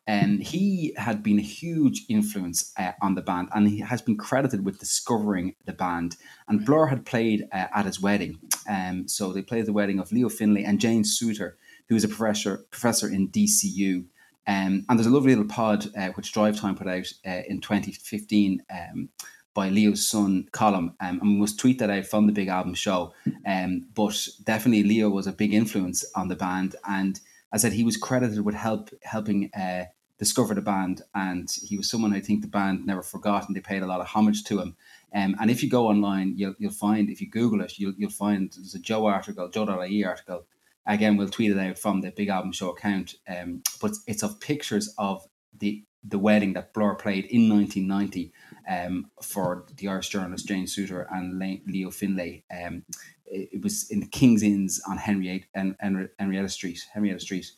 and 0.06 0.32
um, 0.32 0.38
he 0.40 0.92
had 0.98 1.22
been 1.22 1.38
a 1.38 1.42
huge 1.42 2.04
influence 2.10 2.74
uh, 2.76 2.92
on 3.00 3.14
the 3.14 3.22
band, 3.22 3.48
and 3.54 3.68
he 3.68 3.78
has 3.78 4.02
been 4.02 4.16
credited 4.18 4.64
with 4.64 4.80
discovering 4.80 5.54
the 5.64 5.72
band. 5.72 6.16
And 6.48 6.66
Blur 6.66 6.86
had 6.86 7.06
played 7.06 7.48
uh, 7.52 7.68
at 7.72 7.86
his 7.86 8.02
wedding, 8.02 8.40
um, 8.68 9.06
so 9.06 9.32
they 9.32 9.42
played 9.42 9.64
the 9.64 9.72
wedding 9.72 10.00
of 10.00 10.10
Leo 10.10 10.28
Finlay 10.28 10.64
and 10.64 10.80
Jane 10.80 11.04
Souter, 11.04 11.56
who 11.88 11.94
was 11.94 12.02
a 12.02 12.08
professor 12.08 12.66
professor 12.72 13.08
in 13.08 13.28
DCU. 13.28 14.06
Um, 14.46 14.84
and 14.88 14.98
there's 14.98 15.06
a 15.06 15.10
lovely 15.10 15.34
little 15.34 15.50
pod 15.50 15.86
uh, 15.96 16.08
which 16.10 16.32
Drive 16.32 16.58
Time 16.58 16.74
put 16.74 16.88
out 16.88 17.12
uh, 17.26 17.42
in 17.46 17.60
2015 17.60 18.62
um, 18.70 19.08
by 19.54 19.68
Leo's 19.68 20.06
son 20.06 20.48
Colm, 20.52 20.74
um, 20.74 20.94
and 21.00 21.22
we 21.22 21.36
must 21.36 21.60
tweet 21.60 21.78
that 21.78 21.90
out 21.90 22.06
from 22.06 22.26
the 22.26 22.32
Big 22.32 22.48
Album 22.48 22.74
Show. 22.74 23.12
Um, 23.46 23.86
but 23.94 24.28
definitely 24.44 24.82
Leo 24.82 25.10
was 25.10 25.26
a 25.26 25.32
big 25.32 25.52
influence 25.52 26.04
on 26.14 26.28
the 26.28 26.36
band, 26.36 26.76
and 26.88 27.20
I 27.52 27.58
said 27.58 27.72
he 27.72 27.84
was 27.84 27.96
credited 27.96 28.44
with 28.44 28.54
help 28.54 28.90
helping 29.02 29.50
uh, 29.52 29.84
discover 30.18 30.54
the 30.54 30.62
band, 30.62 31.02
and 31.14 31.50
he 31.50 31.76
was 31.76 31.90
someone 31.90 32.14
I 32.14 32.20
think 32.20 32.40
the 32.40 32.48
band 32.48 32.86
never 32.86 33.02
forgot, 33.02 33.46
and 33.46 33.56
they 33.56 33.60
paid 33.60 33.82
a 33.82 33.86
lot 33.86 34.00
of 34.00 34.06
homage 34.06 34.44
to 34.44 34.60
him. 34.60 34.76
Um, 35.14 35.36
and 35.40 35.50
if 35.50 35.62
you 35.62 35.68
go 35.68 35.88
online, 35.88 36.34
you'll, 36.36 36.54
you'll 36.58 36.70
find 36.70 37.10
if 37.10 37.20
you 37.20 37.28
Google 37.28 37.60
it, 37.60 37.78
you'll, 37.78 37.92
you'll 37.98 38.10
find 38.10 38.50
there's 38.56 38.74
a 38.74 38.78
Joe 38.78 39.06
article, 39.06 39.48
Joe.ie 39.48 40.04
article. 40.04 40.46
Again, 40.86 41.16
we'll 41.16 41.28
tweet 41.28 41.52
it 41.52 41.58
out 41.58 41.78
from 41.78 42.00
the 42.00 42.10
Big 42.10 42.28
Album 42.28 42.52
Show 42.52 42.70
account. 42.70 43.14
Um, 43.28 43.62
but 43.80 43.92
it's 44.06 44.22
of 44.22 44.40
pictures 44.40 44.92
of 44.98 45.24
the 45.58 45.84
the 46.04 46.18
wedding 46.18 46.52
that 46.54 46.74
Blur 46.74 46.96
played 46.96 47.26
in 47.26 47.48
1990 47.48 48.32
um, 48.68 49.06
for 49.22 49.66
the 49.76 49.86
Irish 49.88 50.08
journalist 50.08 50.48
Jane 50.48 50.66
Souter 50.66 51.06
and 51.10 51.38
Leo 51.66 51.90
Finlay. 51.90 52.44
Um, 52.50 52.84
it, 53.24 53.50
it, 53.52 53.62
was 53.62 53.88
in 53.90 54.00
the 54.00 54.08
King's 54.08 54.42
Inns 54.42 54.80
on 54.88 54.98
Henry 54.98 55.46
Henrietta, 55.54 55.76
and 55.80 56.08
Henrietta 56.18 56.48
Street, 56.48 56.80
Henrietta 56.92 57.20
Street. 57.20 57.52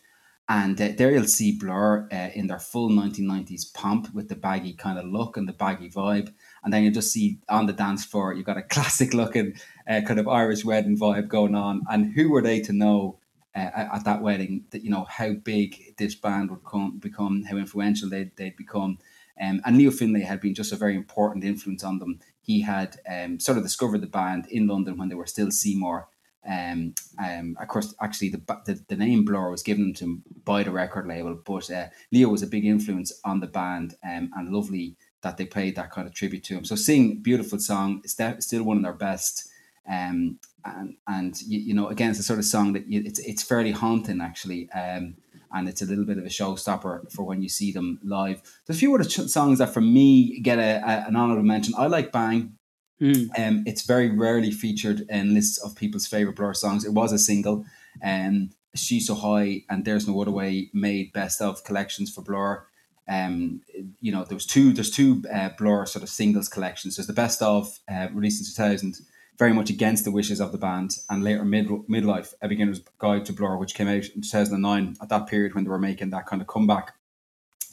And 0.48 0.78
uh, 0.78 0.90
there 0.96 1.11
you'll 1.11 1.24
see 1.24 1.57
Blur 1.57 2.07
uh, 2.12 2.28
in 2.35 2.48
their 2.48 2.59
full 2.59 2.90
1990s 2.90 3.72
pomp 3.72 4.12
with 4.12 4.28
the 4.28 4.35
baggy 4.35 4.74
kind 4.74 4.98
of 4.98 5.07
look 5.07 5.37
and 5.37 5.48
the 5.48 5.54
baggy 5.54 5.88
vibe. 5.88 6.33
And 6.62 6.72
then 6.72 6.83
you 6.83 6.90
just 6.90 7.12
see 7.12 7.38
on 7.48 7.66
the 7.66 7.72
dance 7.72 8.04
floor, 8.04 8.35
you've 8.35 8.44
got 8.44 8.59
a 8.59 8.62
classic 8.74 9.14
looking 9.14 9.54
uh, 9.88 10.02
kind 10.07 10.20
of 10.20 10.28
Irish 10.28 10.64
wedding 10.64 10.98
vibe 10.98 11.28
going 11.28 11.54
on. 11.54 11.83
And 11.88 12.12
who 12.14 12.30
were 12.30 12.42
they 12.42 12.61
to 12.61 12.72
know 12.72 13.18
uh, 13.54 13.70
at 13.94 14.04
that 14.04 14.20
wedding 14.20 14.64
that, 14.70 14.85
you 14.85 14.90
know, 14.90 15.07
how 15.09 15.33
big 15.33 15.96
this 15.96 16.14
band 16.14 16.50
would 16.50 16.64
come, 16.64 16.98
become, 16.98 17.44
how 17.44 17.57
influential 17.57 18.11
they'd, 18.11 18.37
they'd 18.37 18.57
become. 18.57 18.98
Um, 19.40 19.62
and 19.64 19.78
Leo 19.78 19.90
Finlay 19.90 20.22
had 20.22 20.40
been 20.40 20.54
just 20.54 20.72
a 20.72 20.76
very 20.76 20.94
important 20.94 21.44
influence 21.44 21.83
on 21.83 21.98
them. 21.98 22.20
He 22.40 22.61
had 22.61 22.98
um, 23.11 23.40
sort 23.40 23.57
of 23.57 23.64
discovered 23.64 24.02
the 24.02 24.07
band 24.07 24.46
in 24.50 24.66
London 24.66 24.98
when 24.98 25.09
they 25.09 25.14
were 25.14 25.26
still 25.26 25.50
Seymour 25.50 26.09
um, 26.48 26.94
um, 27.18 27.57
of 27.61 27.68
course, 27.68 27.94
actually, 28.00 28.30
the, 28.30 28.40
the, 28.66 28.85
the 28.88 28.96
name 28.96 29.24
Blur 29.24 29.50
was 29.50 29.62
given 29.62 29.94
to 29.94 30.04
him 30.04 30.22
by 30.44 30.62
the 30.62 30.70
record 30.70 31.07
label, 31.07 31.35
but 31.44 31.70
uh, 31.70 31.87
Leo 32.12 32.28
was 32.28 32.42
a 32.42 32.46
big 32.46 32.64
influence 32.64 33.12
on 33.24 33.40
the 33.40 33.46
band, 33.46 33.94
um, 34.04 34.30
and 34.37 34.50
lovely 34.50 34.96
that 35.22 35.37
they 35.37 35.46
played 35.46 35.76
that 35.76 35.90
kind 35.90 36.07
of 36.07 36.14
tribute 36.14 36.44
to 36.44 36.54
him. 36.54 36.64
So, 36.64 36.76
sing 36.76 37.18
beautiful 37.22 37.59
song, 37.59 38.02
it's 38.04 38.16
still 38.44 38.64
one 38.64 38.78
of 38.78 38.83
their 38.83 38.92
best. 38.92 39.48
Um, 39.88 40.38
and 40.64 40.96
and 41.07 41.42
you, 41.42 41.61
you, 41.61 41.74
know, 41.74 41.88
again, 41.88 42.11
it's 42.11 42.18
the 42.18 42.24
sort 42.24 42.38
of 42.38 42.44
song 42.44 42.72
that 42.72 42.87
you, 42.88 43.02
it's 43.04 43.18
it's 43.20 43.42
fairly 43.42 43.72
haunting 43.72 44.20
actually, 44.20 44.70
um, 44.72 45.16
and 45.52 45.68
it's 45.68 45.83
a 45.83 45.87
little 45.87 46.04
bit 46.04 46.18
of 46.18 46.24
a 46.24 46.28
showstopper 46.28 47.11
for 47.12 47.22
when 47.22 47.42
you 47.42 47.48
see 47.48 47.70
them 47.70 48.00
live. 48.02 48.42
There's 48.66 48.78
a 48.78 48.80
few 48.80 48.94
other 48.94 49.04
ch- 49.04 49.28
songs 49.28 49.59
that, 49.59 49.72
for 49.74 49.83
me, 49.83 50.40
get 50.40 50.59
a, 50.59 50.83
a, 50.83 51.09
an 51.09 51.16
honorable 51.16 51.44
mention. 51.44 51.74
I 51.76 51.87
like 51.87 52.12
Bang. 52.12 52.53
Mm. 53.00 53.28
Um, 53.38 53.64
it's 53.66 53.83
very 53.83 54.09
rarely 54.11 54.50
featured 54.50 55.02
in 55.09 55.35
lists 55.35 55.59
of 55.59 55.74
people's 55.74 56.07
favorite 56.07 56.37
Blur 56.37 56.54
songs. 56.54 56.85
It 56.85 56.92
was 56.92 57.12
a 57.12 57.18
single, 57.18 57.64
and 58.00 58.37
um, 58.37 58.50
"She's 58.74 59.07
So 59.07 59.14
High" 59.14 59.64
and 59.68 59.85
"There's 59.85 60.07
No 60.07 60.20
Other 60.20 60.30
Way" 60.30 60.70
made 60.72 61.12
best 61.12 61.42
of 61.42 61.64
collections 61.64 62.12
for 62.14 62.22
Blur. 62.22 62.64
Um, 63.09 63.62
you 64.00 64.12
know, 64.12 64.24
there 64.24 64.37
was 64.37 64.46
two. 64.46 64.72
There's 64.72 64.90
two 64.90 65.22
uh, 65.33 65.50
Blur 65.59 65.87
sort 65.87 66.02
of 66.02 66.09
singles 66.09 66.48
collections. 66.48 66.96
There's 66.96 67.09
the 67.09 67.12
best 67.12 67.42
of 67.42 67.80
uh, 67.90 68.09
released 68.12 68.40
in 68.40 68.46
2000, 68.46 69.00
very 69.38 69.52
much 69.52 69.70
against 69.70 70.04
the 70.04 70.12
wishes 70.12 70.40
of 70.40 70.52
the 70.52 70.59
band, 70.59 70.98
and 71.11 71.24
later 71.24 71.44
mid 71.44 71.66
midlife, 71.66 72.35
a 72.40 72.48
beginner's 72.48 72.80
guide 72.98 73.26
to 73.26 73.33
Blur, 73.33 73.57
which 73.57 73.74
came 73.74 73.88
out 73.88 74.04
in 74.14 74.22
2009. 74.22 74.96
At 75.02 75.09
that 75.09 75.26
period 75.26 75.54
when 75.54 75.64
they 75.64 75.70
were 75.70 75.78
making 75.78 76.11
that 76.11 76.26
kind 76.26 76.40
of 76.40 76.48
comeback 76.48 76.94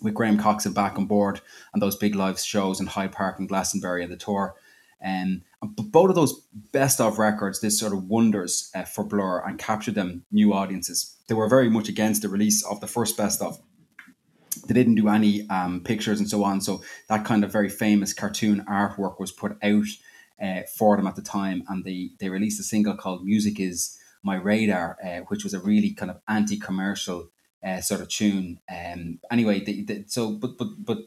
with 0.01 0.15
Graham 0.15 0.37
Coxon 0.37 0.73
back 0.73 0.97
on 0.97 1.05
board 1.05 1.41
and 1.73 1.81
those 1.81 1.95
big 1.95 2.15
live 2.15 2.39
shows 2.39 2.79
in 2.79 2.87
Hyde 2.87 3.11
Park 3.11 3.37
and 3.39 3.47
Glastonbury 3.47 4.03
and 4.03 4.11
the 4.11 4.17
tour. 4.17 4.55
Um, 5.03 5.41
but 5.61 5.91
both 5.91 6.09
of 6.09 6.15
those 6.15 6.39
best 6.71 6.99
of 6.99 7.19
records 7.19 7.59
did 7.59 7.71
sort 7.71 7.93
of 7.93 8.05
wonders 8.05 8.71
uh, 8.75 8.83
for 8.83 9.03
Blur 9.03 9.39
and 9.39 9.59
captured 9.59 9.95
them 9.95 10.25
new 10.31 10.53
audiences. 10.53 11.17
They 11.27 11.35
were 11.35 11.49
very 11.49 11.69
much 11.69 11.89
against 11.89 12.21
the 12.21 12.29
release 12.29 12.63
of 12.65 12.81
the 12.81 12.87
first 12.87 13.17
best 13.17 13.41
of. 13.41 13.59
They 14.67 14.73
didn't 14.73 14.95
do 14.95 15.07
any 15.07 15.47
um, 15.49 15.81
pictures 15.81 16.19
and 16.19 16.29
so 16.29 16.43
on, 16.43 16.61
so 16.61 16.81
that 17.07 17.25
kind 17.25 17.43
of 17.43 17.51
very 17.51 17.69
famous 17.69 18.13
cartoon 18.13 18.65
artwork 18.67 19.19
was 19.19 19.31
put 19.31 19.57
out 19.63 19.85
uh, 20.41 20.61
for 20.77 20.97
them 20.97 21.07
at 21.07 21.15
the 21.15 21.21
time, 21.21 21.63
and 21.69 21.85
they 21.85 22.09
they 22.19 22.29
released 22.29 22.59
a 22.59 22.63
single 22.63 22.95
called 22.95 23.23
"Music 23.23 23.59
Is 23.59 23.97
My 24.23 24.35
Radar," 24.35 24.97
uh, 25.03 25.19
which 25.29 25.43
was 25.43 25.53
a 25.53 25.59
really 25.59 25.91
kind 25.91 26.11
of 26.11 26.19
anti-commercial 26.27 27.29
uh, 27.63 27.79
sort 27.79 28.01
of 28.01 28.09
tune. 28.09 28.59
Um, 28.69 29.19
anyway, 29.31 29.63
they, 29.63 29.81
they, 29.81 30.03
so 30.07 30.31
but 30.31 30.57
but 30.57 30.67
but 30.79 30.97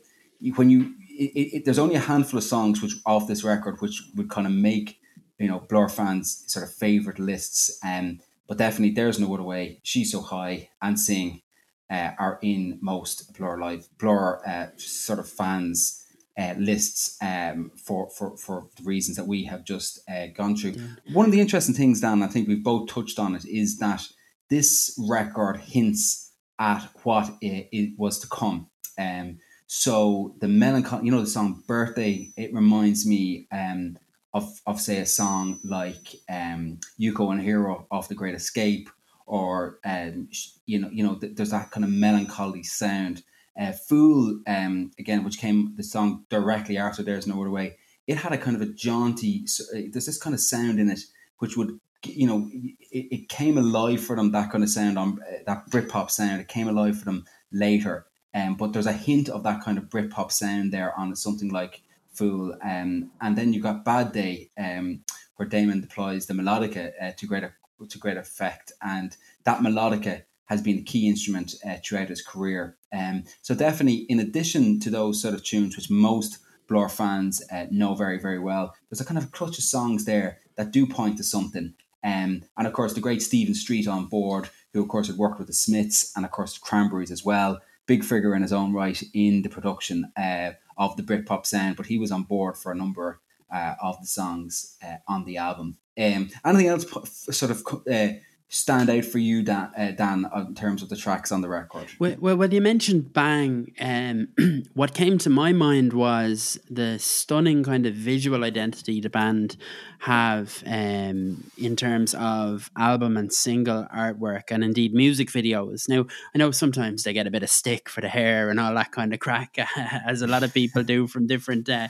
when 0.57 0.71
you 0.71 0.95
it, 1.17 1.57
it, 1.57 1.65
there's 1.65 1.79
only 1.79 1.95
a 1.95 2.01
handful 2.01 2.39
of 2.39 2.45
songs 2.45 2.83
which 2.83 2.97
off 3.07 3.29
this 3.29 3.45
record 3.45 3.81
which 3.81 4.03
would 4.15 4.31
kind 4.31 4.47
of 4.47 4.53
make 4.53 4.99
you 5.39 5.49
know 5.49 5.61
Blur 5.61 5.89
fans 5.89 6.45
sort 6.47 6.65
of 6.65 6.73
favorite 6.73 7.19
lists. 7.19 7.79
Um, 7.85 8.21
but 8.47 8.59
definitely 8.59 8.95
there's 8.95 9.19
no 9.19 9.33
other 9.33 9.43
way. 9.43 9.81
She's 9.83 10.13
so 10.13 10.21
high 10.21 10.69
and 10.83 10.99
sing 10.99 11.43
uh, 11.91 12.11
are 12.19 12.39
in 12.43 12.79
most 12.83 13.37
Blur 13.37 13.59
live 13.59 13.89
Blur 13.99 14.41
uh, 14.47 14.67
sort 14.77 15.19
of 15.19 15.29
fans. 15.29 16.01
Uh, 16.37 16.53
lists 16.59 17.17
um, 17.23 17.71
for, 17.77 18.11
for, 18.11 18.37
for 18.37 18.67
the 18.77 18.83
reasons 18.83 19.17
that 19.17 19.29
we 19.29 19.45
have 19.45 19.65
just 19.65 20.01
uh, 20.11 20.27
gone 20.35 20.57
through. 20.57 20.73
Yeah. 20.73 21.13
One 21.13 21.27
of 21.27 21.31
the 21.31 21.41
interesting 21.41 21.77
things, 21.77 22.01
Dan, 22.01 22.25
I 22.25 22.27
think 22.27 22.49
we've 22.49 22.65
both 22.65 22.89
touched 22.89 23.21
on 23.21 23.37
it, 23.37 23.45
is 23.47 23.79
that 23.79 24.03
this 24.51 25.01
record 25.09 25.59
hints 25.59 26.33
at 26.59 26.89
what 27.05 27.31
it, 27.41 27.69
it 27.71 27.95
was 27.97 28.19
to 28.19 28.27
come. 28.27 28.69
Um, 28.99 29.39
so 29.67 30.35
the 30.41 30.49
melancholy, 30.49 31.07
you 31.07 31.11
know, 31.11 31.21
the 31.21 31.27
song 31.27 31.63
"Birthday," 31.67 32.31
it 32.37 32.53
reminds 32.53 33.07
me 33.07 33.47
um, 33.53 33.97
of 34.33 34.61
of 34.67 34.81
say 34.81 34.99
a 34.99 35.07
song 35.07 35.61
like 35.65 36.17
um, 36.29 36.79
"Yuko 37.01 37.33
and 37.33 37.41
Hiro" 37.41 37.87
off 37.91 38.09
The 38.09 38.15
Great 38.15 38.35
Escape, 38.35 38.89
or 39.27 39.79
um, 39.85 40.29
you 40.67 40.79
know, 40.79 40.91
you 40.91 41.05
know, 41.05 41.17
th- 41.17 41.37
there's 41.37 41.51
that 41.51 41.71
kind 41.71 41.85
of 41.85 41.91
melancholy 41.91 42.63
sound. 42.63 43.23
Uh, 43.59 43.73
"Fool," 43.73 44.41
um, 44.47 44.91
again, 44.99 45.25
which 45.25 45.39
came 45.39 45.75
the 45.77 45.85
song 45.85 46.25
directly 46.31 46.77
after 46.77 47.03
"There's 47.03 47.27
No 47.27 47.41
Other 47.41 47.51
Way." 47.51 47.77
It 48.07 48.19
had 48.19 48.33
a 48.33 48.39
kind 48.39 48.57
of 48.57 48.63
a 48.63 48.73
jaunty. 48.73 49.47
Uh, 49.75 49.89
there's 49.91 50.07
this 50.07 50.19
kind 50.19 50.35
of 50.35 50.41
sound 50.41 50.79
in 50.79 50.91
it 50.91 51.01
which 51.39 51.57
would 51.57 51.79
you 52.07 52.27
know, 52.27 52.49
it, 52.53 53.07
it 53.11 53.29
came 53.29 53.59
alive 53.59 54.03
for 54.03 54.17
them. 54.17 54.33
That 54.33 54.51
kind 54.51 54.65
of 54.65 54.71
sound 54.71 54.99
on 54.99 55.21
uh, 55.23 55.39
that 55.47 55.71
Britpop 55.71 56.11
sound. 56.11 56.41
It 56.41 56.49
came 56.49 56.69
alive 56.69 56.99
for 56.99 57.05
them 57.05 57.25
later. 57.53 58.07
Um, 58.35 58.57
but 58.57 58.73
there's 58.73 58.87
a 58.87 58.93
hint 58.93 59.29
of 59.29 59.45
that 59.45 59.63
kind 59.63 59.79
of 59.79 59.89
Britpop 59.89 60.33
sound 60.33 60.73
there 60.73 60.99
on 60.99 61.15
something 61.15 61.51
like 61.51 61.83
Fool. 62.15 62.57
Um, 62.63 63.11
and 63.21 63.37
then 63.37 63.53
you 63.53 63.61
got 63.61 63.85
Bad 63.85 64.13
Day, 64.13 64.51
um, 64.59 65.01
where 65.37 65.49
Damon 65.49 65.81
deploys 65.81 66.27
the 66.27 66.35
melodica 66.35 66.93
uh, 67.01 67.13
to 67.17 67.27
great 67.27 67.45
to 67.89 67.99
great 67.99 68.17
effect, 68.17 68.73
and 68.83 69.17
that 69.43 69.59
melodica 69.59 70.23
has 70.47 70.63
been 70.63 70.79
a 70.79 70.83
key 70.83 71.09
instrument 71.09 71.55
uh, 71.67 71.77
throughout 71.85 72.09
his 72.09 72.23
career. 72.23 72.77
Um, 72.93 73.25
so 73.43 73.55
definitely, 73.55 74.07
in 74.09 74.21
addition 74.21 74.79
to 74.81 74.91
those 74.91 75.21
sort 75.21 75.35
of 75.35 75.43
tunes, 75.43 75.77
which 75.77 75.91
most 75.91 76.39
Blur 76.69 76.89
fans 76.89 77.43
uh, 77.53 77.67
know 77.71 77.95
very 77.95 78.19
very 78.19 78.39
well, 78.39 78.75
there's 78.89 79.01
a 79.01 79.05
kind 79.05 79.19
of 79.19 79.33
clutch 79.33 79.59
of 79.59 79.65
songs 79.65 80.05
there 80.05 80.39
that 80.57 80.71
do 80.71 80.87
point 80.87 81.17
to 81.19 81.25
something. 81.25 81.75
Um, 82.05 82.43
and 82.57 82.67
of 82.67 82.73
course, 82.73 82.93
the 82.93 83.01
great 83.01 83.23
Stephen 83.23 83.55
Street 83.55 83.89
on 83.89 84.07
board, 84.07 84.51
who 84.73 84.83
of 84.83 84.89
course 84.89 85.09
had 85.09 85.17
worked 85.17 85.39
with 85.39 85.49
the 85.49 85.53
Smiths 85.53 86.13
and 86.15 86.25
of 86.25 86.31
course 86.31 86.55
the 86.55 86.61
Cranberries 86.61 87.11
as 87.11 87.25
well 87.25 87.61
big 87.87 88.05
figure 88.05 88.35
in 88.35 88.43
his 88.43 88.53
own 88.53 88.73
right 88.73 89.03
in 89.13 89.43
the 89.43 89.49
production 89.49 90.11
uh, 90.17 90.53
of 90.77 90.97
the 90.97 91.03
Britpop 91.03 91.47
sound, 91.47 91.77
but 91.77 91.87
he 91.87 91.99
was 91.99 92.11
on 92.11 92.23
board 92.23 92.57
for 92.57 92.73
a 92.73 92.77
number 92.77 93.21
uh, 93.53 93.75
of 93.83 94.01
the 94.01 94.07
songs 94.07 94.77
uh, 94.83 94.97
on 95.07 95.25
the 95.25 95.37
album. 95.37 95.77
Um, 95.99 96.31
anything 96.45 96.69
else 96.69 96.87
sort 97.31 97.53
of 97.53 97.63
uh, 97.91 98.19
stand 98.49 98.89
out 98.89 99.05
for 99.05 99.19
you, 99.19 99.43
Dan, 99.43 99.71
uh, 99.77 99.91
Dan, 99.91 100.31
in 100.35 100.55
terms 100.55 100.83
of 100.83 100.89
the 100.89 100.97
tracks 100.97 101.33
on 101.33 101.41
the 101.41 101.49
record? 101.49 101.87
Well, 101.99 102.15
well 102.19 102.37
when 102.37 102.51
you 102.53 102.61
mentioned 102.61 103.13
Bang, 103.13 103.73
um, 103.81 104.29
what 104.75 104.95
came 104.95 105.19
to 105.19 105.31
my 105.31 105.53
mind 105.53 105.93
was 105.93 106.59
the 106.71 106.99
stunning 106.99 107.65
kind 107.65 107.87
of 107.87 107.95
visual 107.95 108.45
identity 108.45 109.01
the 109.01 109.11
band 109.11 109.57
have 110.01 110.63
um, 110.67 111.51
in 111.59 111.75
terms 111.77 112.15
of 112.15 112.71
album 112.79 113.17
and 113.17 113.33
single 113.33 113.87
artwork 113.95 114.51
and 114.51 114.63
indeed 114.63 114.95
music 114.95 115.31
videos. 115.31 115.89
Now, 115.89 116.07
I 116.35 116.39
know 116.39 116.51
sometimes 116.51 117.03
they 117.03 117.13
get 117.13 117.27
a 117.27 117.33
bit 117.33 117.43
of 117.43 117.51
stick 117.51 117.89
for 117.89 118.03
the 118.03 118.09
hair 118.09 118.51
and 118.51 118.61
all 118.61 118.75
that 118.75 118.93
kind 118.93 119.13
of 119.13 119.21
crack, 119.21 119.57
as 120.07 120.23
a 120.23 120.27
lot 120.27 120.45
of 120.45 120.55
people 120.55 120.83
do 120.83 121.07
from 121.07 121.27
different. 121.27 121.69
Uh, 121.69 121.89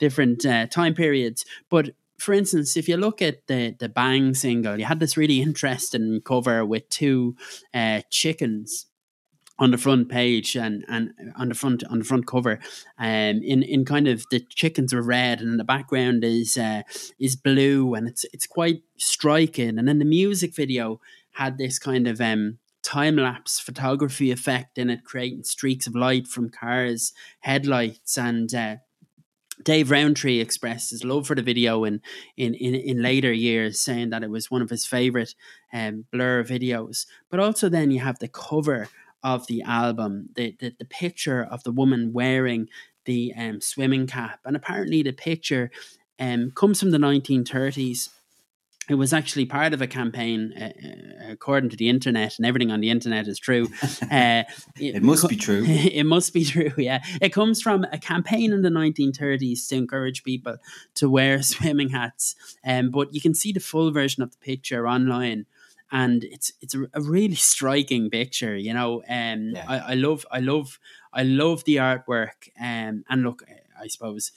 different 0.00 0.44
uh, 0.44 0.66
time 0.66 0.92
periods 0.92 1.44
but 1.70 1.90
for 2.24 2.32
instance, 2.32 2.76
if 2.76 2.88
you 2.88 2.96
look 2.96 3.20
at 3.20 3.46
the 3.46 3.76
the 3.78 3.88
Bang 3.88 4.34
single, 4.34 4.78
you 4.78 4.86
had 4.86 5.00
this 5.00 5.16
really 5.16 5.42
interesting 5.42 6.20
cover 6.24 6.64
with 6.64 6.88
two 6.88 7.36
uh, 7.72 8.00
chickens 8.10 8.86
on 9.58 9.70
the 9.70 9.78
front 9.78 10.08
page 10.08 10.56
and 10.56 10.84
and 10.88 11.12
on 11.36 11.48
the 11.48 11.54
front 11.54 11.84
on 11.84 12.00
the 12.00 12.04
front 12.04 12.26
cover 12.26 12.58
um 12.98 13.40
in 13.52 13.62
in 13.62 13.84
kind 13.84 14.08
of 14.08 14.24
the 14.32 14.40
chickens 14.40 14.92
are 14.92 15.00
red 15.00 15.40
and 15.40 15.60
the 15.60 15.64
background 15.64 16.24
is 16.24 16.56
uh, 16.56 16.82
is 17.20 17.36
blue 17.36 17.94
and 17.94 18.08
it's 18.08 18.24
it's 18.32 18.46
quite 18.46 18.82
striking. 18.96 19.78
And 19.78 19.86
then 19.86 19.98
the 19.98 20.04
music 20.04 20.54
video 20.56 21.00
had 21.32 21.58
this 21.58 21.78
kind 21.78 22.08
of 22.08 22.20
um 22.20 22.58
time 22.82 23.16
lapse 23.16 23.58
photography 23.58 24.30
effect 24.30 24.76
in 24.76 24.90
it 24.90 25.04
creating 25.04 25.42
streaks 25.42 25.86
of 25.86 25.94
light 25.94 26.26
from 26.26 26.50
cars 26.50 27.12
headlights 27.40 28.18
and 28.18 28.54
uh, 28.54 28.76
Dave 29.62 29.90
Rowntree 29.90 30.40
expressed 30.40 30.90
his 30.90 31.04
love 31.04 31.26
for 31.26 31.34
the 31.34 31.42
video 31.42 31.84
in, 31.84 32.00
in, 32.36 32.54
in, 32.54 32.74
in 32.74 33.02
later 33.02 33.32
years, 33.32 33.80
saying 33.80 34.10
that 34.10 34.22
it 34.22 34.30
was 34.30 34.50
one 34.50 34.62
of 34.62 34.70
his 34.70 34.84
favorite 34.84 35.34
um, 35.72 36.04
Blur 36.10 36.42
videos. 36.42 37.06
But 37.30 37.40
also, 37.40 37.68
then 37.68 37.90
you 37.90 38.00
have 38.00 38.18
the 38.18 38.28
cover 38.28 38.88
of 39.22 39.46
the 39.46 39.62
album, 39.62 40.28
the, 40.34 40.56
the, 40.58 40.74
the 40.78 40.84
picture 40.84 41.42
of 41.42 41.62
the 41.62 41.72
woman 41.72 42.12
wearing 42.12 42.68
the 43.04 43.32
um, 43.36 43.60
swimming 43.60 44.06
cap. 44.06 44.40
And 44.44 44.56
apparently, 44.56 45.02
the 45.02 45.12
picture 45.12 45.70
um, 46.18 46.50
comes 46.50 46.80
from 46.80 46.90
the 46.90 46.98
1930s 46.98 48.10
it 48.88 48.94
was 48.94 49.12
actually 49.12 49.46
part 49.46 49.72
of 49.72 49.80
a 49.80 49.86
campaign, 49.86 50.52
uh, 50.60 50.64
uh, 50.64 51.32
according 51.32 51.70
to 51.70 51.76
the 51.76 51.88
internet, 51.88 52.36
and 52.38 52.46
everything 52.46 52.70
on 52.70 52.80
the 52.80 52.90
internet 52.90 53.28
is 53.28 53.38
true. 53.38 53.68
Uh, 54.10 54.44
it, 54.78 54.96
it, 54.96 55.02
must 55.02 55.28
be 55.28 55.36
true. 55.36 55.64
it 55.66 56.04
must 56.04 56.32
be 56.32 56.44
true. 56.44 56.72
Yeah, 56.76 57.02
it 57.20 57.30
comes 57.30 57.62
from 57.62 57.84
a 57.90 57.98
campaign 57.98 58.52
in 58.52 58.62
the 58.62 58.68
1930s 58.68 59.66
to 59.68 59.76
encourage 59.76 60.22
people 60.22 60.58
to 60.96 61.08
wear 61.08 61.42
swimming 61.54 61.88
hats. 61.88 62.36
Um, 62.64 62.90
but 62.90 63.14
you 63.14 63.20
can 63.20 63.34
see 63.34 63.52
the 63.52 63.60
full 63.60 63.90
version 63.92 64.22
of 64.22 64.30
the 64.30 64.36
picture 64.38 64.86
online, 64.86 65.46
and 65.90 66.22
it's 66.24 66.52
it's 66.60 66.74
a, 66.74 67.00
really 67.00 67.34
striking 67.34 68.10
picture. 68.10 68.56
You 68.56 68.74
know, 68.74 69.02
um, 69.08 69.52
Yeah. 69.54 69.64
I, 69.66 69.78
I 69.78 69.94
love 69.94 70.26
I 70.30 70.40
love 70.40 70.78
I 71.12 71.22
love 71.22 71.64
the 71.64 71.76
artwork. 71.76 72.50
Um, 72.60 73.04
and 73.08 73.22
look, 73.22 73.42
I 73.80 73.86
suppose 73.86 74.32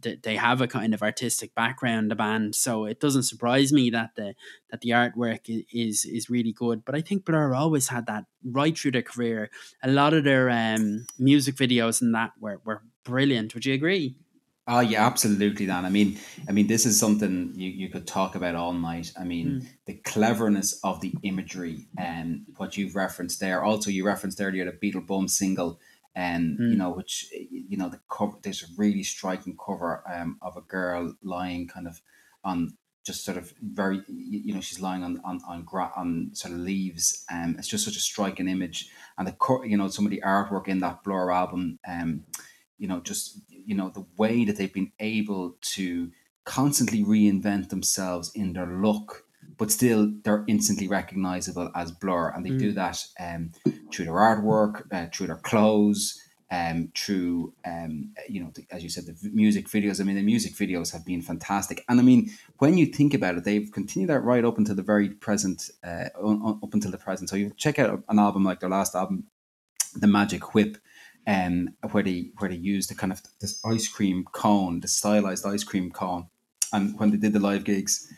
they 0.00 0.36
have 0.36 0.60
a 0.60 0.68
kind 0.68 0.94
of 0.94 1.02
artistic 1.02 1.54
background, 1.54 2.10
the 2.10 2.14
band, 2.14 2.54
so 2.54 2.84
it 2.84 3.00
doesn't 3.00 3.24
surprise 3.24 3.72
me 3.72 3.90
that 3.90 4.10
the 4.16 4.34
that 4.70 4.80
the 4.80 4.90
artwork 4.90 5.40
is 5.72 6.04
is 6.04 6.30
really 6.30 6.52
good. 6.52 6.84
But 6.84 6.94
I 6.94 7.00
think 7.00 7.24
Blur 7.24 7.54
always 7.54 7.88
had 7.88 8.06
that 8.06 8.24
right 8.44 8.76
through 8.76 8.92
their 8.92 9.02
career. 9.02 9.50
A 9.82 9.90
lot 9.90 10.14
of 10.14 10.24
their 10.24 10.50
um, 10.50 11.06
music 11.18 11.56
videos 11.56 12.02
and 12.02 12.14
that 12.14 12.32
were 12.40 12.60
were 12.64 12.82
brilliant. 13.04 13.54
Would 13.54 13.66
you 13.66 13.74
agree? 13.74 14.16
Oh 14.68 14.80
yeah, 14.80 15.06
absolutely, 15.06 15.66
Dan. 15.66 15.84
I 15.84 15.90
mean, 15.90 16.18
I 16.48 16.52
mean, 16.52 16.66
this 16.66 16.86
is 16.86 16.98
something 16.98 17.52
you, 17.54 17.70
you 17.70 17.88
could 17.88 18.04
talk 18.04 18.34
about 18.34 18.56
all 18.56 18.72
night. 18.72 19.12
I 19.18 19.22
mean, 19.22 19.68
the 19.84 19.94
cleverness 19.94 20.80
of 20.82 21.00
the 21.00 21.14
imagery 21.22 21.86
and 21.96 22.46
what 22.56 22.76
you've 22.76 22.96
referenced 22.96 23.38
there. 23.38 23.62
Also, 23.62 23.90
you 23.90 24.04
referenced 24.04 24.40
earlier 24.40 24.64
the 24.64 24.72
Beetlebum 24.72 25.30
single, 25.30 25.78
and 26.16 26.62
you 26.66 26.76
know, 26.76 26.90
which 26.90 27.26
you 27.30 27.76
know, 27.76 27.90
the 27.90 28.00
cover. 28.10 28.38
There's 28.42 28.62
a 28.62 28.66
really 28.76 29.04
striking 29.04 29.56
cover 29.64 30.02
um, 30.12 30.38
of 30.42 30.56
a 30.56 30.62
girl 30.62 31.14
lying 31.22 31.68
kind 31.68 31.86
of 31.86 32.00
on 32.42 32.78
just 33.04 33.24
sort 33.24 33.36
of 33.36 33.52
very, 33.62 34.02
you 34.08 34.52
know, 34.52 34.60
she's 34.62 34.80
lying 34.80 35.04
on 35.04 35.20
on 35.24 35.40
on, 35.46 35.62
gra- 35.62 35.92
on 35.94 36.30
sort 36.32 36.54
of 36.54 36.60
leaves. 36.60 37.24
Um, 37.30 37.54
it's 37.58 37.68
just 37.68 37.84
such 37.84 37.96
a 37.96 38.00
striking 38.00 38.48
image, 38.48 38.90
and 39.18 39.28
the 39.28 39.32
co- 39.32 39.62
you 39.62 39.76
know, 39.76 39.88
some 39.88 40.06
of 40.06 40.10
the 40.10 40.22
artwork 40.24 40.66
in 40.68 40.78
that 40.78 41.04
Blur 41.04 41.30
album. 41.30 41.78
Um, 41.86 42.24
you 42.78 42.88
know, 42.88 43.00
just 43.00 43.40
you 43.50 43.74
know 43.74 43.90
the 43.90 44.06
way 44.16 44.44
that 44.46 44.56
they've 44.56 44.72
been 44.72 44.92
able 44.98 45.56
to 45.60 46.10
constantly 46.44 47.04
reinvent 47.04 47.68
themselves 47.68 48.32
in 48.34 48.54
their 48.54 48.66
look, 48.66 49.25
but 49.58 49.70
still 49.70 50.12
they're 50.22 50.44
instantly 50.46 50.88
recognizable 50.88 51.70
as 51.74 51.92
Blur, 51.92 52.30
and 52.30 52.44
they 52.44 52.50
do 52.50 52.72
that 52.72 53.04
um, 53.18 53.52
through 53.92 54.06
their 54.06 54.14
artwork, 54.14 54.82
uh, 54.92 55.06
through 55.12 55.28
their 55.28 55.36
clothes, 55.36 56.20
um, 56.50 56.92
through 56.94 57.54
um, 57.64 58.12
you 58.28 58.42
know, 58.42 58.50
the, 58.54 58.66
as 58.70 58.82
you 58.82 58.88
said, 58.88 59.06
the 59.06 59.12
v- 59.12 59.30
music 59.32 59.68
videos. 59.68 60.00
I 60.00 60.04
mean, 60.04 60.16
the 60.16 60.22
music 60.22 60.54
videos 60.54 60.92
have 60.92 61.04
been 61.04 61.22
fantastic, 61.22 61.84
and 61.88 61.98
I 61.98 62.02
mean, 62.02 62.30
when 62.58 62.76
you 62.76 62.86
think 62.86 63.14
about 63.14 63.36
it, 63.36 63.44
they've 63.44 63.70
continued 63.72 64.10
that 64.10 64.20
right 64.20 64.44
up 64.44 64.58
until 64.58 64.74
the 64.74 64.82
very 64.82 65.10
present, 65.10 65.70
uh, 65.84 66.08
up 66.22 66.74
until 66.74 66.90
the 66.90 66.98
present. 66.98 67.30
So 67.30 67.36
you 67.36 67.52
check 67.56 67.78
out 67.78 68.02
an 68.08 68.18
album 68.18 68.44
like 68.44 68.60
their 68.60 68.70
last 68.70 68.94
album, 68.94 69.24
The 69.94 70.06
Magic 70.06 70.54
Whip 70.54 70.78
um, 71.26 71.74
where 71.90 72.02
they 72.02 72.30
where 72.38 72.50
they 72.50 72.56
used 72.56 72.90
the 72.90 72.94
kind 72.94 73.12
of 73.12 73.20
this 73.40 73.60
ice 73.64 73.88
cream 73.88 74.24
cone, 74.32 74.80
the 74.80 74.88
stylized 74.88 75.46
ice 75.46 75.64
cream 75.64 75.90
cone, 75.90 76.28
and 76.72 76.98
when 76.98 77.10
they 77.10 77.16
did 77.16 77.32
the 77.32 77.40
live 77.40 77.64
gigs, 77.64 78.12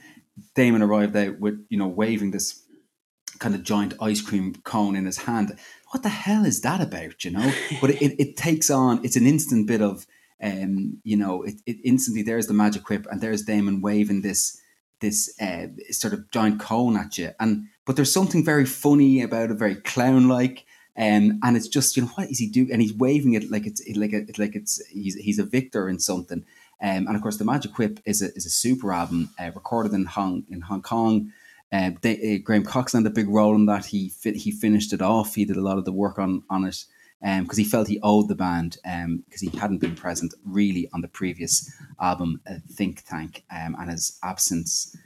Damon 0.54 0.82
arrived 0.82 1.16
out 1.16 1.38
with 1.38 1.64
you 1.68 1.78
know 1.78 1.88
waving 1.88 2.30
this 2.30 2.62
kind 3.38 3.54
of 3.54 3.62
giant 3.62 3.94
ice 4.00 4.20
cream 4.20 4.54
cone 4.64 4.96
in 4.96 5.06
his 5.06 5.18
hand. 5.18 5.56
What 5.90 6.02
the 6.02 6.08
hell 6.08 6.44
is 6.44 6.60
that 6.62 6.80
about? 6.80 7.24
You 7.24 7.32
know, 7.32 7.52
but 7.80 7.90
it, 7.90 8.02
it, 8.02 8.20
it 8.20 8.36
takes 8.36 8.70
on. 8.70 9.04
It's 9.04 9.16
an 9.16 9.26
instant 9.26 9.66
bit 9.66 9.82
of 9.82 10.06
um, 10.42 10.98
you 11.02 11.16
know, 11.16 11.42
it, 11.42 11.60
it 11.66 11.78
instantly 11.84 12.22
there's 12.22 12.46
the 12.46 12.54
magic 12.54 12.88
whip 12.88 13.06
and 13.10 13.20
there's 13.20 13.42
Damon 13.42 13.80
waving 13.80 14.22
this 14.22 14.60
this 15.00 15.32
uh, 15.40 15.68
sort 15.90 16.12
of 16.12 16.28
giant 16.30 16.60
cone 16.60 16.96
at 16.96 17.18
you, 17.18 17.30
and 17.38 17.66
but 17.84 17.96
there's 17.96 18.12
something 18.12 18.44
very 18.44 18.64
funny 18.64 19.22
about 19.22 19.50
it, 19.50 19.58
very 19.58 19.76
clown 19.76 20.28
like. 20.28 20.64
Um, 20.96 21.38
and 21.44 21.56
it's 21.56 21.68
just 21.68 21.96
you 21.96 22.02
know 22.02 22.08
what 22.08 22.28
is 22.28 22.40
he 22.40 22.48
doing? 22.48 22.72
And 22.72 22.82
he's 22.82 22.94
waving 22.94 23.34
it 23.34 23.50
like 23.50 23.66
it's 23.66 23.80
like 23.94 24.12
a, 24.12 24.26
like 24.36 24.56
it's 24.56 24.84
he's 24.88 25.14
he's 25.14 25.38
a 25.38 25.44
victor 25.44 25.88
in 25.88 26.00
something. 26.00 26.44
Um, 26.80 27.06
and 27.06 27.16
of 27.16 27.22
course, 27.22 27.36
the 27.36 27.44
Magic 27.44 27.76
Whip 27.78 28.00
is 28.04 28.22
a 28.22 28.34
is 28.34 28.46
a 28.46 28.50
super 28.50 28.92
album 28.92 29.30
uh, 29.38 29.50
recorded 29.54 29.92
in 29.92 30.04
Hong 30.04 30.44
in 30.48 30.60
Hong 30.62 30.82
Kong. 30.82 31.32
Uh, 31.70 31.90
they, 32.00 32.36
uh, 32.36 32.44
Graham 32.44 32.64
Coxon 32.64 33.02
had 33.02 33.10
a 33.10 33.14
big 33.14 33.28
role 33.28 33.54
in 33.54 33.66
that. 33.66 33.86
He 33.86 34.12
he 34.22 34.50
finished 34.50 34.92
it 34.92 35.02
off. 35.02 35.34
He 35.34 35.44
did 35.44 35.56
a 35.56 35.62
lot 35.62 35.78
of 35.78 35.84
the 35.84 35.92
work 35.92 36.18
on 36.18 36.42
on 36.48 36.64
it 36.64 36.84
because 37.20 37.58
he 37.58 37.64
felt 37.64 37.88
he 37.88 37.98
owed 38.02 38.28
the 38.28 38.34
band 38.34 38.78
because 38.84 39.40
he 39.40 39.50
hadn't 39.58 39.78
been 39.78 39.96
present 39.96 40.32
really 40.44 40.88
on 40.92 41.00
the 41.00 41.08
previous 41.08 41.70
album, 42.00 42.40
uh, 42.48 42.54
Think 42.70 43.04
Tank, 43.04 43.44
um, 43.50 43.76
and 43.78 43.90
his 43.90 44.18
absence 44.22 44.96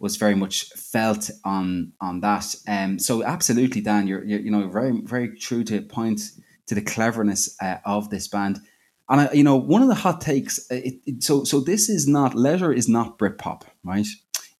was 0.00 0.16
very 0.16 0.34
much 0.34 0.70
felt 0.70 1.30
on 1.44 1.92
on 2.00 2.20
that. 2.20 2.54
Um, 2.66 2.98
so 2.98 3.22
absolutely, 3.22 3.82
Dan, 3.82 4.08
you're, 4.08 4.24
you're 4.24 4.40
you 4.40 4.50
know 4.50 4.68
very 4.68 5.00
very 5.00 5.36
true 5.36 5.62
to 5.64 5.80
point 5.82 6.20
to 6.66 6.74
the 6.74 6.82
cleverness 6.82 7.56
uh, 7.60 7.76
of 7.84 8.10
this 8.10 8.26
band. 8.26 8.60
And 9.10 9.22
I, 9.22 9.32
you 9.32 9.44
know, 9.44 9.56
one 9.56 9.82
of 9.82 9.88
the 9.88 9.96
hot 9.96 10.22
takes. 10.22 10.60
uh, 10.70 10.76
It, 10.76 10.94
it, 11.06 11.24
so 11.24 11.44
so 11.44 11.60
this 11.60 11.90
is 11.90 12.08
not 12.08 12.34
leisure 12.36 12.72
is 12.72 12.88
not 12.88 13.18
Britpop, 13.18 13.62
right? 13.84 14.06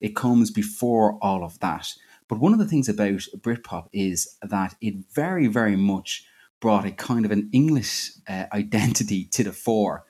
It 0.01 0.15
comes 0.15 0.51
before 0.51 1.17
all 1.21 1.43
of 1.45 1.59
that. 1.61 1.93
But 2.29 2.39
one 2.39 2.53
of 2.53 2.59
the 2.59 2.67
things 2.67 2.89
about 2.89 3.21
Britpop 3.39 3.87
is 3.93 4.37
that 4.43 4.75
it 4.81 4.95
very 5.15 5.47
very 5.47 5.77
much 5.77 6.25
brought 6.61 6.85
a 6.85 6.91
kind 6.91 7.25
of 7.25 7.31
an 7.31 7.49
English 7.53 8.11
uh, 8.29 8.45
identity 8.53 9.25
to 9.33 9.43
the 9.45 9.53
fore 9.53 10.05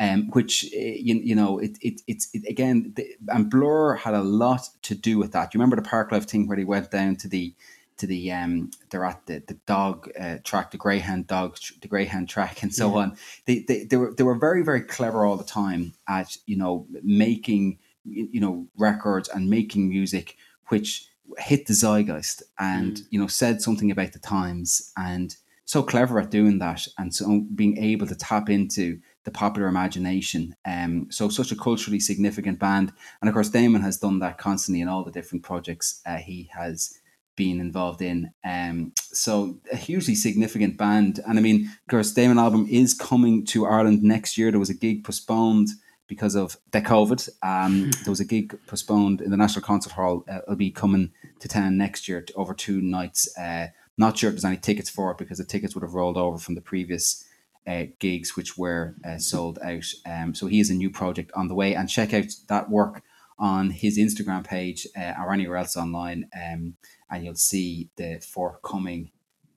um, 0.00 0.30
which 0.32 0.64
uh, 0.66 0.78
you, 0.78 1.16
you 1.16 1.36
know 1.36 1.58
it, 1.58 1.78
it 1.82 2.02
it's 2.08 2.30
it, 2.34 2.48
again 2.50 2.92
the, 2.96 3.06
and 3.28 3.50
Blur 3.50 3.96
had 3.96 4.14
a 4.14 4.22
lot 4.22 4.68
to 4.82 4.94
do 4.94 5.18
with 5.18 5.32
that. 5.32 5.54
You 5.54 5.60
remember 5.60 5.76
the 5.76 5.88
Parklife 5.88 6.26
thing 6.26 6.48
where 6.48 6.58
they 6.58 6.64
went 6.64 6.90
down 6.92 7.16
to 7.16 7.28
the 7.28 7.54
to 8.00 8.06
the 8.06 8.32
um 8.32 8.70
they're 8.90 9.04
at 9.04 9.24
the 9.26 9.42
the 9.46 9.58
dog 9.66 10.10
uh, 10.18 10.38
track, 10.42 10.70
the 10.70 10.76
greyhound 10.76 11.26
dog, 11.26 11.56
the 11.80 11.88
greyhound 11.88 12.28
track, 12.28 12.62
and 12.62 12.74
so 12.74 12.96
on. 12.96 13.16
They, 13.46 13.60
they 13.60 13.84
they 13.84 13.96
were 13.96 14.12
they 14.12 14.24
were 14.24 14.38
very 14.38 14.64
very 14.64 14.82
clever 14.82 15.24
all 15.24 15.36
the 15.36 15.44
time 15.44 15.94
at 16.08 16.36
you 16.46 16.56
know 16.56 16.86
making 17.02 17.78
you 18.04 18.40
know 18.40 18.66
records 18.76 19.28
and 19.28 19.48
making 19.48 19.88
music 19.88 20.36
which 20.68 21.06
hit 21.38 21.66
the 21.66 21.74
zeitgeist 21.74 22.42
and 22.58 23.02
you 23.10 23.20
know 23.20 23.26
said 23.26 23.62
something 23.62 23.90
about 23.90 24.12
the 24.12 24.18
times 24.18 24.92
and 24.96 25.36
so 25.64 25.82
clever 25.82 26.18
at 26.18 26.30
doing 26.30 26.58
that 26.58 26.88
and 26.98 27.14
so 27.14 27.44
being 27.54 27.78
able 27.78 28.06
to 28.06 28.16
tap 28.16 28.50
into 28.50 28.98
the 29.24 29.30
popular 29.30 29.68
imagination. 29.68 30.56
Um, 30.64 31.06
so 31.10 31.28
such 31.28 31.52
a 31.52 31.56
culturally 31.56 32.00
significant 32.00 32.58
band, 32.58 32.92
and 33.20 33.28
of 33.28 33.34
course 33.34 33.50
Damon 33.50 33.82
has 33.82 33.98
done 33.98 34.18
that 34.20 34.38
constantly 34.38 34.80
in 34.80 34.88
all 34.88 35.04
the 35.04 35.12
different 35.12 35.44
projects 35.44 36.00
uh, 36.06 36.16
he 36.16 36.50
has 36.54 36.98
been 37.40 37.58
involved 37.58 38.02
in. 38.02 38.30
Um, 38.44 38.92
so 38.96 39.58
a 39.72 39.76
hugely 39.76 40.14
significant 40.14 40.76
band, 40.76 41.20
and 41.26 41.38
I 41.38 41.42
mean, 41.42 41.64
of 41.64 41.90
course, 41.90 42.12
Damon 42.12 42.36
Albarn 42.36 42.68
is 42.68 42.92
coming 42.92 43.46
to 43.46 43.64
Ireland 43.64 44.02
next 44.02 44.36
year. 44.36 44.50
There 44.50 44.60
was 44.60 44.68
a 44.68 44.74
gig 44.74 45.04
postponed 45.04 45.68
because 46.06 46.34
of 46.34 46.58
the 46.72 46.82
COVID. 46.82 47.30
Um, 47.42 47.92
there 48.04 48.10
was 48.10 48.20
a 48.20 48.26
gig 48.26 48.58
postponed 48.66 49.22
in 49.22 49.30
the 49.30 49.38
National 49.38 49.64
Concert 49.64 49.92
Hall. 49.92 50.22
Uh, 50.30 50.40
it'll 50.42 50.56
be 50.56 50.70
coming 50.70 51.12
to 51.38 51.48
town 51.48 51.78
next 51.78 52.08
year 52.08 52.20
to, 52.20 52.34
over 52.34 52.52
two 52.52 52.82
nights. 52.82 53.26
Uh, 53.38 53.68
not 53.96 54.18
sure 54.18 54.28
if 54.28 54.34
there's 54.34 54.44
any 54.44 54.58
tickets 54.58 54.90
for 54.90 55.10
it 55.10 55.16
because 55.16 55.38
the 55.38 55.44
tickets 55.44 55.74
would 55.74 55.82
have 55.82 55.94
rolled 55.94 56.18
over 56.18 56.36
from 56.36 56.56
the 56.56 56.60
previous 56.60 57.24
uh, 57.66 57.84
gigs 58.00 58.36
which 58.36 58.58
were 58.58 58.96
uh, 59.02 59.16
sold 59.16 59.58
out. 59.62 59.86
Um, 60.04 60.34
so 60.34 60.46
he 60.46 60.58
has 60.58 60.68
a 60.68 60.74
new 60.74 60.90
project 60.90 61.30
on 61.34 61.48
the 61.48 61.54
way, 61.54 61.74
and 61.74 61.88
check 61.88 62.12
out 62.12 62.30
that 62.48 62.68
work 62.68 63.02
on 63.38 63.70
his 63.70 63.98
Instagram 63.98 64.44
page 64.44 64.86
uh, 64.94 65.14
or 65.18 65.32
anywhere 65.32 65.56
else 65.56 65.76
online, 65.76 66.28
um, 66.36 66.74
and 67.10 67.24
you'll 67.24 67.34
see 67.34 67.90
the 67.96 68.20
forthcoming 68.26 69.10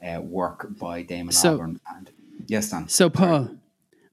uh, 0.06 0.22
work 0.22 0.68
by 0.80 1.02
Damon 1.04 1.32
So- 1.34 1.58
Albarn. 1.58 1.80
And 1.96 2.12
yes, 2.48 2.70
Dan. 2.72 2.88
So 2.88 3.10
Paul, 3.10 3.50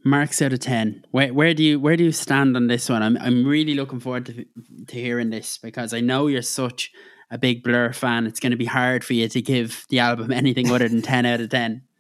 marks 0.05 0.41
out 0.41 0.53
of 0.53 0.61
ten. 0.61 1.05
Where 1.11 1.33
where 1.33 1.53
do 1.55 1.63
you 1.63 1.79
where 1.81 1.97
do 1.97 2.05
you 2.05 2.13
stand 2.13 2.57
on 2.57 2.67
this 2.69 2.89
one? 2.89 3.03
I'm 3.03 3.17
I'm 3.19 3.45
really 3.47 3.75
looking 3.75 4.01
forward 4.01 4.27
to 4.27 4.45
to 4.87 4.97
hearing 5.01 5.31
this 5.31 5.59
because 5.59 5.93
I 5.93 6.01
know 6.01 6.27
you're 6.27 6.43
such 6.43 6.91
a 7.31 7.39
big 7.39 7.63
Blur 7.63 7.93
fan. 7.93 8.27
It's 8.27 8.41
going 8.41 8.51
to 8.53 8.57
be 8.57 8.65
hard 8.67 9.05
for 9.05 9.13
you 9.15 9.29
to 9.29 9.43
give 9.43 9.85
the 9.89 9.99
album 10.01 10.33
anything 10.33 10.71
other 10.71 10.89
than 10.89 11.03
ten 11.03 11.27
out 11.27 11.41
of 11.41 11.49
ten. 11.51 11.83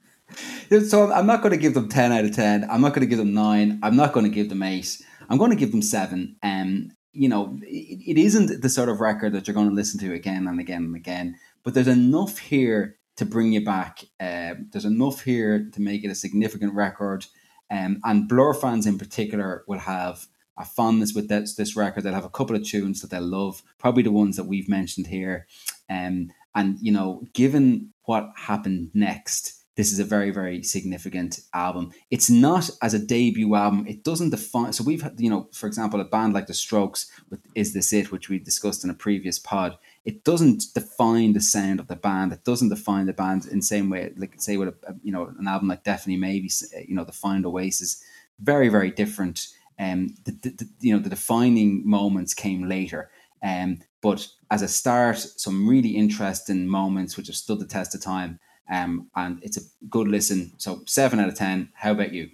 So 0.86 1.10
I'm 1.12 1.26
not 1.26 1.42
going 1.42 1.50
to 1.50 1.56
give 1.58 1.74
them 1.74 1.88
ten 1.88 2.12
out 2.12 2.24
of 2.24 2.32
ten. 2.36 2.64
I'm 2.70 2.80
not 2.80 2.90
going 2.94 3.00
to 3.00 3.06
give 3.08 3.18
them 3.18 3.34
nine. 3.34 3.80
I'm 3.82 3.96
not 3.96 4.12
going 4.12 4.24
to 4.24 4.30
give 4.30 4.48
them 4.48 4.62
eight. 4.62 5.02
I'm 5.28 5.36
going 5.38 5.50
to 5.50 5.56
give 5.56 5.72
them 5.72 5.82
seven. 5.82 6.36
Um, 6.44 6.92
you 7.12 7.28
know, 7.28 7.58
it, 7.62 8.16
it 8.16 8.18
isn't 8.18 8.62
the 8.62 8.68
sort 8.68 8.88
of 8.88 9.00
record 9.00 9.32
that 9.32 9.46
you're 9.46 9.54
going 9.54 9.68
to 9.68 9.74
listen 9.74 10.00
to 10.00 10.14
again 10.14 10.46
and 10.46 10.60
again 10.60 10.84
and 10.84 10.96
again. 10.96 11.36
But 11.62 11.74
there's 11.74 11.88
enough 11.88 12.38
here 12.38 12.96
to 13.16 13.26
bring 13.26 13.52
you 13.52 13.64
back. 13.64 14.04
Uh, 14.18 14.54
there's 14.70 14.84
enough 14.84 15.22
here 15.22 15.68
to 15.72 15.80
make 15.80 16.04
it 16.04 16.10
a 16.10 16.14
significant 16.14 16.74
record. 16.74 17.26
Um, 17.70 18.00
and 18.04 18.28
Blur 18.28 18.54
fans 18.54 18.86
in 18.86 18.98
particular 18.98 19.64
will 19.66 19.78
have 19.80 20.26
a 20.58 20.64
fondness 20.64 21.14
with 21.14 21.28
this, 21.28 21.54
this 21.54 21.76
record. 21.76 22.04
They'll 22.04 22.14
have 22.14 22.24
a 22.24 22.30
couple 22.30 22.56
of 22.56 22.64
tunes 22.64 23.00
that 23.00 23.10
they'll 23.10 23.22
love, 23.22 23.62
probably 23.78 24.02
the 24.02 24.12
ones 24.12 24.36
that 24.36 24.46
we've 24.46 24.68
mentioned 24.68 25.08
here. 25.08 25.46
Um, 25.88 26.30
and 26.54 26.78
you 26.80 26.92
know, 26.92 27.22
given 27.32 27.92
what 28.04 28.30
happened 28.36 28.90
next, 28.94 29.59
this 29.76 29.92
is 29.92 29.98
a 29.98 30.04
very 30.04 30.30
very 30.30 30.62
significant 30.62 31.40
album. 31.54 31.92
It's 32.10 32.28
not 32.28 32.68
as 32.82 32.94
a 32.94 32.98
debut 32.98 33.54
album. 33.54 33.86
It 33.86 34.04
doesn't 34.04 34.30
define 34.30 34.72
so 34.72 34.84
we've 34.84 35.02
had 35.02 35.20
you 35.20 35.30
know 35.30 35.48
for 35.52 35.66
example 35.66 36.00
a 36.00 36.04
band 36.04 36.34
like 36.34 36.46
the 36.46 36.54
strokes 36.54 37.10
with 37.30 37.40
is 37.54 37.72
this 37.72 37.92
it 37.92 38.10
which 38.12 38.28
we 38.28 38.38
discussed 38.38 38.84
in 38.84 38.90
a 38.90 38.94
previous 38.94 39.38
pod 39.38 39.78
it 40.04 40.24
doesn't 40.24 40.64
define 40.74 41.34
the 41.34 41.40
sound 41.40 41.78
of 41.78 41.88
the 41.88 41.96
band. 41.96 42.32
It 42.32 42.44
doesn't 42.44 42.70
define 42.70 43.06
the 43.06 43.12
band 43.12 43.46
in 43.46 43.58
the 43.58 43.64
same 43.64 43.90
way 43.90 44.12
like 44.16 44.40
say 44.40 44.56
with 44.56 44.68
a, 44.68 44.94
you 45.02 45.12
know 45.12 45.32
an 45.38 45.46
album 45.46 45.68
like 45.68 45.84
definitely 45.84 46.20
maybe 46.20 46.50
you 46.86 46.94
know 46.94 47.04
the 47.04 47.12
find 47.12 47.44
oasis. 47.46 48.02
Very 48.38 48.68
very 48.68 48.90
different. 48.90 49.48
Um 49.78 50.14
the, 50.24 50.32
the, 50.32 50.50
the 50.50 50.68
you 50.80 50.94
know 50.94 51.02
the 51.02 51.10
defining 51.10 51.88
moments 51.88 52.34
came 52.34 52.68
later. 52.68 53.10
Um, 53.42 53.80
but 54.02 54.26
as 54.50 54.62
a 54.62 54.68
start, 54.68 55.18
some 55.18 55.68
really 55.68 55.90
interesting 55.90 56.68
moments 56.68 57.16
which 57.16 57.26
have 57.28 57.36
stood 57.36 57.58
the 57.58 57.66
test 57.66 57.94
of 57.94 58.02
time. 58.02 58.38
Um, 58.70 59.08
and 59.16 59.38
it's 59.42 59.56
a 59.56 59.62
good 59.88 60.08
listen. 60.08 60.52
So 60.58 60.82
seven 60.86 61.20
out 61.20 61.28
of 61.28 61.34
ten. 61.34 61.70
How 61.74 61.92
about 61.92 62.12
you? 62.12 62.30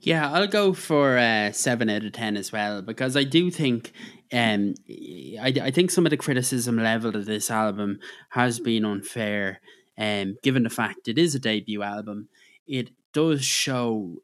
Yeah, 0.00 0.30
I'll 0.30 0.46
go 0.46 0.72
for 0.72 1.16
uh, 1.18 1.52
seven 1.52 1.88
out 1.88 2.04
of 2.04 2.12
ten 2.12 2.36
as 2.36 2.52
well 2.52 2.82
because 2.82 3.16
I 3.16 3.24
do 3.24 3.50
think 3.50 3.92
um, 4.32 4.74
I, 4.88 5.52
I 5.62 5.70
think 5.70 5.90
some 5.90 6.06
of 6.06 6.10
the 6.10 6.16
criticism 6.16 6.76
leveled 6.76 7.16
at 7.16 7.26
this 7.26 7.50
album 7.50 8.00
has 8.30 8.60
been 8.60 8.84
unfair. 8.84 9.60
Um, 9.96 10.36
given 10.42 10.62
the 10.62 10.70
fact 10.70 11.08
it 11.08 11.18
is 11.18 11.34
a 11.34 11.40
debut 11.40 11.82
album, 11.82 12.28
it 12.66 12.90
does 13.12 13.44
show 13.44 14.16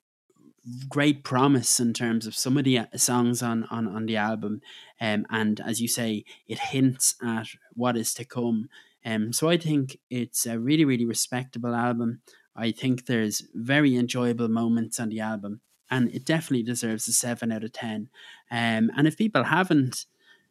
great 0.89 1.25
promise 1.25 1.81
in 1.81 1.93
terms 1.93 2.27
of 2.27 2.35
some 2.35 2.57
of 2.57 2.65
the 2.65 2.79
uh, 2.79 2.87
songs 2.97 3.43
on 3.43 3.65
on, 3.65 3.89
on 3.89 4.07
the 4.07 4.17
album, 4.17 4.61
um, 5.01 5.27
and 5.31 5.61
as 5.61 5.81
you 5.81 5.89
say, 5.89 6.25
it 6.47 6.59
hints 6.59 7.17
at 7.23 7.49
what 7.75 7.97
is 7.97 8.15
to 8.15 8.25
come. 8.25 8.69
Um, 9.05 9.33
so 9.33 9.49
I 9.49 9.57
think 9.57 9.99
it's 10.11 10.47
a 10.47 10.59
really 10.59 10.85
really 10.85 11.05
respectable 11.05 11.75
album. 11.75 12.21
I 12.57 12.71
think 12.71 13.07
there's 13.07 13.43
very 13.55 13.97
enjoyable 13.97 14.49
moments 14.49 15.01
on 15.01 15.09
the 15.09 15.21
album, 15.21 15.61
and 15.91 16.09
it 16.11 16.25
definitely 16.25 16.63
deserves 16.63 17.09
a 17.09 17.13
seven 17.13 17.53
out 17.53 17.65
of 17.65 17.73
ten. 17.73 18.09
Um, 18.51 18.91
and 18.97 19.07
if 19.07 19.17
people 19.17 19.45
haven't 19.45 20.07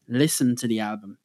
listened 0.08 0.58
to 0.60 0.68
the 0.68 0.82
album, 0.82 1.18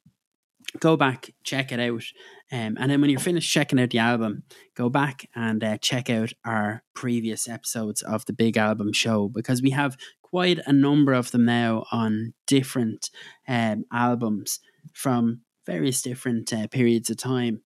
go 0.80 0.96
back, 0.96 1.30
check 1.42 1.72
it 1.72 1.80
out. 1.80 2.04
Um, 2.50 2.76
and 2.78 2.90
then 2.90 3.00
when 3.00 3.10
you're 3.10 3.20
finished 3.20 3.52
checking 3.52 3.80
out 3.80 3.90
the 3.90 3.98
album, 3.98 4.44
go 4.74 4.88
back 4.88 5.28
and 5.34 5.62
uh, 5.62 5.78
check 5.78 6.10
out 6.10 6.32
our 6.44 6.82
previous 6.94 7.48
episodes 7.48 8.02
of 8.02 8.24
the 8.26 8.32
Big 8.32 8.56
Album 8.56 8.92
Show 8.92 9.28
because 9.28 9.62
we 9.62 9.70
have 9.70 9.96
quite 10.22 10.58
a 10.66 10.72
number 10.72 11.12
of 11.12 11.30
them 11.30 11.44
now 11.44 11.84
on 11.90 12.34
different 12.46 13.10
um, 13.46 13.84
albums 13.92 14.60
from 14.92 15.40
various 15.68 16.00
different 16.00 16.52
uh, 16.52 16.66
periods 16.68 17.10
of 17.10 17.18
time. 17.18 17.60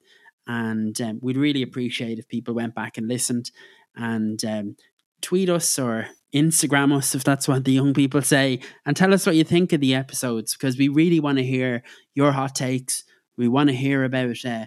And 0.46 1.00
um, 1.00 1.20
we'd 1.22 1.36
really 1.36 1.62
appreciate 1.62 2.18
if 2.18 2.26
people 2.26 2.52
went 2.52 2.74
back 2.74 2.98
and 2.98 3.06
listened 3.06 3.52
and 3.94 4.44
um, 4.44 4.76
tweet 5.20 5.48
us 5.48 5.78
or 5.78 6.08
Instagram 6.34 6.96
us 6.96 7.14
if 7.14 7.22
that's 7.22 7.46
what 7.46 7.64
the 7.64 7.72
young 7.72 7.94
people 7.94 8.22
say 8.22 8.58
and 8.84 8.96
tell 8.96 9.14
us 9.14 9.24
what 9.24 9.36
you 9.36 9.44
think 9.44 9.72
of 9.72 9.80
the 9.80 9.94
episodes 9.94 10.54
because 10.54 10.76
we 10.76 10.88
really 10.88 11.20
want 11.20 11.38
to 11.38 11.44
hear 11.44 11.84
your 12.14 12.32
hot 12.32 12.56
takes. 12.56 13.04
We 13.36 13.46
want 13.46 13.68
to 13.68 13.76
hear 13.76 14.02
about 14.02 14.44
uh, 14.44 14.66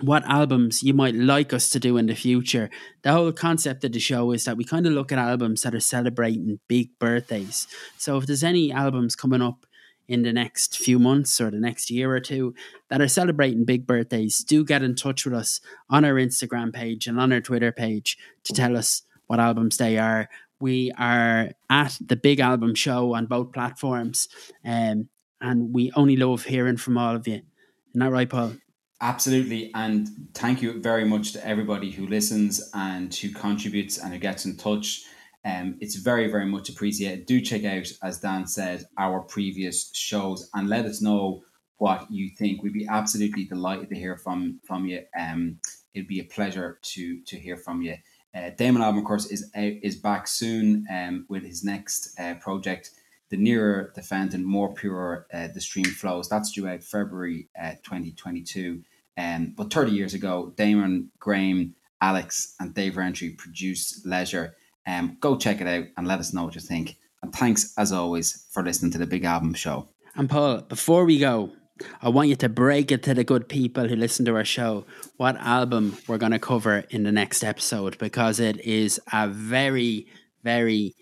what 0.00 0.22
albums 0.26 0.84
you 0.84 0.94
might 0.94 1.14
like 1.16 1.52
us 1.52 1.68
to 1.70 1.80
do 1.80 1.96
in 1.96 2.06
the 2.06 2.14
future. 2.14 2.70
The 3.02 3.12
whole 3.12 3.32
concept 3.32 3.82
of 3.82 3.92
the 3.92 3.98
show 3.98 4.30
is 4.30 4.44
that 4.44 4.56
we 4.56 4.64
kind 4.64 4.86
of 4.86 4.92
look 4.92 5.10
at 5.10 5.18
albums 5.18 5.62
that 5.62 5.74
are 5.74 5.80
celebrating 5.80 6.60
big 6.68 6.96
birthdays. 7.00 7.66
So 7.98 8.18
if 8.18 8.26
there's 8.26 8.44
any 8.44 8.70
albums 8.70 9.16
coming 9.16 9.42
up 9.42 9.66
in 10.08 10.22
the 10.22 10.32
next 10.32 10.76
few 10.76 10.98
months 10.98 11.40
or 11.40 11.50
the 11.50 11.58
next 11.58 11.90
year 11.90 12.10
or 12.14 12.20
two 12.20 12.54
that 12.88 13.00
are 13.00 13.08
celebrating 13.08 13.64
big 13.64 13.86
birthdays, 13.86 14.38
do 14.44 14.64
get 14.64 14.82
in 14.82 14.94
touch 14.94 15.24
with 15.24 15.34
us 15.34 15.60
on 15.90 16.04
our 16.04 16.14
Instagram 16.14 16.72
page 16.72 17.06
and 17.06 17.20
on 17.20 17.32
our 17.32 17.40
Twitter 17.40 17.72
page 17.72 18.16
to 18.44 18.52
tell 18.52 18.76
us 18.76 19.02
what 19.26 19.40
albums 19.40 19.76
they 19.76 19.98
are. 19.98 20.28
We 20.60 20.92
are 20.96 21.50
at 21.68 21.98
the 22.04 22.16
Big 22.16 22.40
Album 22.40 22.74
Show 22.74 23.14
on 23.14 23.26
both 23.26 23.52
platforms, 23.52 24.28
um, 24.64 25.08
and 25.40 25.74
we 25.74 25.92
only 25.94 26.16
love 26.16 26.44
hearing 26.44 26.78
from 26.78 26.96
all 26.96 27.14
of 27.14 27.28
you. 27.28 27.42
Isn't 27.90 28.00
that 28.00 28.10
right, 28.10 28.28
Paul? 28.28 28.54
Absolutely. 29.00 29.70
And 29.74 30.08
thank 30.32 30.62
you 30.62 30.80
very 30.80 31.04
much 31.04 31.32
to 31.32 31.46
everybody 31.46 31.90
who 31.90 32.06
listens 32.06 32.70
and 32.72 33.14
who 33.14 33.28
contributes 33.30 33.98
and 33.98 34.12
who 34.12 34.18
gets 34.18 34.46
in 34.46 34.56
touch. 34.56 35.04
Um, 35.46 35.76
it's 35.80 35.94
very, 35.94 36.28
very 36.28 36.46
much 36.46 36.68
appreciated. 36.68 37.26
Do 37.26 37.40
check 37.40 37.64
out, 37.64 37.86
as 38.02 38.18
Dan 38.18 38.48
said, 38.48 38.84
our 38.98 39.20
previous 39.20 39.90
shows 39.94 40.50
and 40.54 40.68
let 40.68 40.86
us 40.86 41.00
know 41.00 41.44
what 41.78 42.10
you 42.10 42.30
think. 42.36 42.62
We'd 42.62 42.72
be 42.72 42.88
absolutely 42.88 43.44
delighted 43.44 43.88
to 43.90 43.94
hear 43.94 44.16
from 44.16 44.60
from 44.64 44.86
you. 44.86 45.02
Um, 45.18 45.60
it'd 45.94 46.08
be 46.08 46.20
a 46.20 46.24
pleasure 46.24 46.78
to 46.82 47.22
to 47.22 47.38
hear 47.38 47.56
from 47.56 47.82
you. 47.82 47.94
Uh, 48.34 48.50
Damon 48.56 48.82
Albarn, 48.82 48.98
of 48.98 49.04
course, 49.04 49.26
is 49.26 49.48
is 49.54 49.94
back 49.94 50.26
soon 50.26 50.84
um, 50.92 51.26
with 51.28 51.44
his 51.44 51.62
next 51.62 52.18
uh, 52.18 52.34
project, 52.34 52.90
The 53.30 53.36
Nearer 53.36 53.92
the 53.94 54.02
Fountain, 54.02 54.44
More 54.44 54.74
Pure 54.74 55.26
uh, 55.32 55.48
the 55.54 55.60
Stream 55.60 55.84
Flows. 55.84 56.28
That's 56.28 56.50
due 56.50 56.66
out 56.66 56.82
February 56.82 57.48
uh, 57.60 57.74
2022. 57.84 58.82
Um, 59.18 59.54
but 59.56 59.72
30 59.72 59.92
years 59.92 60.12
ago, 60.12 60.52
Damon, 60.56 61.10
Graham, 61.18 61.74
Alex, 62.02 62.54
and 62.60 62.74
Dave 62.74 62.96
Rowntree 62.96 63.36
produced 63.36 64.04
Leisure. 64.04 64.56
Um, 64.86 65.16
go 65.20 65.36
check 65.36 65.60
it 65.60 65.66
out 65.66 65.86
and 65.96 66.06
let 66.06 66.20
us 66.20 66.32
know 66.32 66.44
what 66.44 66.54
you 66.54 66.60
think. 66.60 66.96
And 67.22 67.34
thanks, 67.34 67.72
as 67.76 67.92
always, 67.92 68.46
for 68.52 68.62
listening 68.62 68.92
to 68.92 68.98
the 68.98 69.06
Big 69.06 69.24
Album 69.24 69.54
Show. 69.54 69.88
And 70.14 70.30
Paul, 70.30 70.62
before 70.62 71.04
we 71.04 71.18
go, 71.18 71.52
I 72.00 72.08
want 72.08 72.28
you 72.28 72.36
to 72.36 72.48
break 72.48 72.90
it 72.90 73.02
to 73.02 73.14
the 73.14 73.24
good 73.24 73.48
people 73.48 73.88
who 73.88 73.96
listen 73.96 74.24
to 74.26 74.36
our 74.36 74.44
show 74.44 74.86
what 75.16 75.36
album 75.36 75.96
we're 76.06 76.18
going 76.18 76.32
to 76.32 76.38
cover 76.38 76.84
in 76.90 77.02
the 77.02 77.12
next 77.12 77.44
episode 77.44 77.98
because 77.98 78.40
it 78.40 78.60
is 78.60 79.00
a 79.12 79.28
very, 79.28 80.06
very 80.42 80.94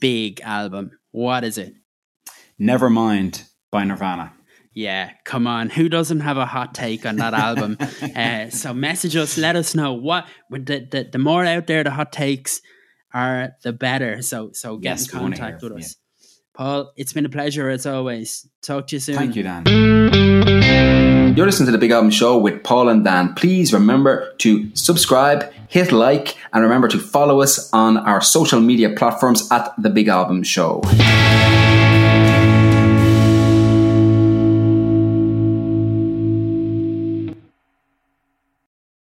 big 0.00 0.40
album. 0.42 0.98
What 1.12 1.44
is 1.44 1.56
it? 1.56 1.74
Nevermind 2.60 3.44
by 3.70 3.84
Nirvana. 3.84 4.34
Yeah, 4.74 5.12
come 5.24 5.46
on. 5.46 5.70
Who 5.70 5.88
doesn't 5.88 6.20
have 6.20 6.38
a 6.38 6.46
hot 6.46 6.74
take 6.74 7.04
on 7.04 7.16
that 7.16 7.34
album? 7.34 7.76
uh, 8.16 8.50
so 8.50 8.72
message 8.72 9.16
us, 9.16 9.36
let 9.36 9.54
us 9.54 9.74
know 9.74 9.92
what 9.92 10.26
the, 10.50 10.86
the 10.90 11.08
the 11.12 11.18
more 11.18 11.44
out 11.44 11.66
there 11.66 11.84
the 11.84 11.90
hot 11.90 12.12
takes 12.12 12.60
are, 13.12 13.56
the 13.62 13.72
better. 13.72 14.22
So 14.22 14.50
so 14.52 14.76
get 14.76 14.90
yes, 14.90 15.12
in 15.12 15.18
contact 15.18 15.62
with 15.62 15.72
us. 15.72 15.96
Paul, 16.54 16.92
it's 16.96 17.14
been 17.14 17.24
a 17.24 17.30
pleasure 17.30 17.70
as 17.70 17.86
always. 17.86 18.46
Talk 18.60 18.88
to 18.88 18.96
you 18.96 19.00
soon. 19.00 19.16
Thank 19.16 19.36
you, 19.36 19.42
Dan. 19.42 19.64
You're 21.34 21.46
listening 21.46 21.66
to 21.66 21.72
the 21.72 21.78
Big 21.78 21.92
Album 21.92 22.10
Show 22.10 22.36
with 22.36 22.62
Paul 22.62 22.90
and 22.90 23.02
Dan. 23.04 23.32
Please 23.34 23.72
remember 23.72 24.34
to 24.38 24.70
subscribe, 24.76 25.50
hit 25.68 25.92
like, 25.92 26.36
and 26.52 26.62
remember 26.62 26.88
to 26.88 26.98
follow 26.98 27.40
us 27.40 27.72
on 27.72 27.96
our 27.96 28.20
social 28.20 28.60
media 28.60 28.90
platforms 28.90 29.50
at 29.50 29.72
the 29.78 29.88
Big 29.88 30.08
Album 30.08 30.42
Show. 30.42 30.82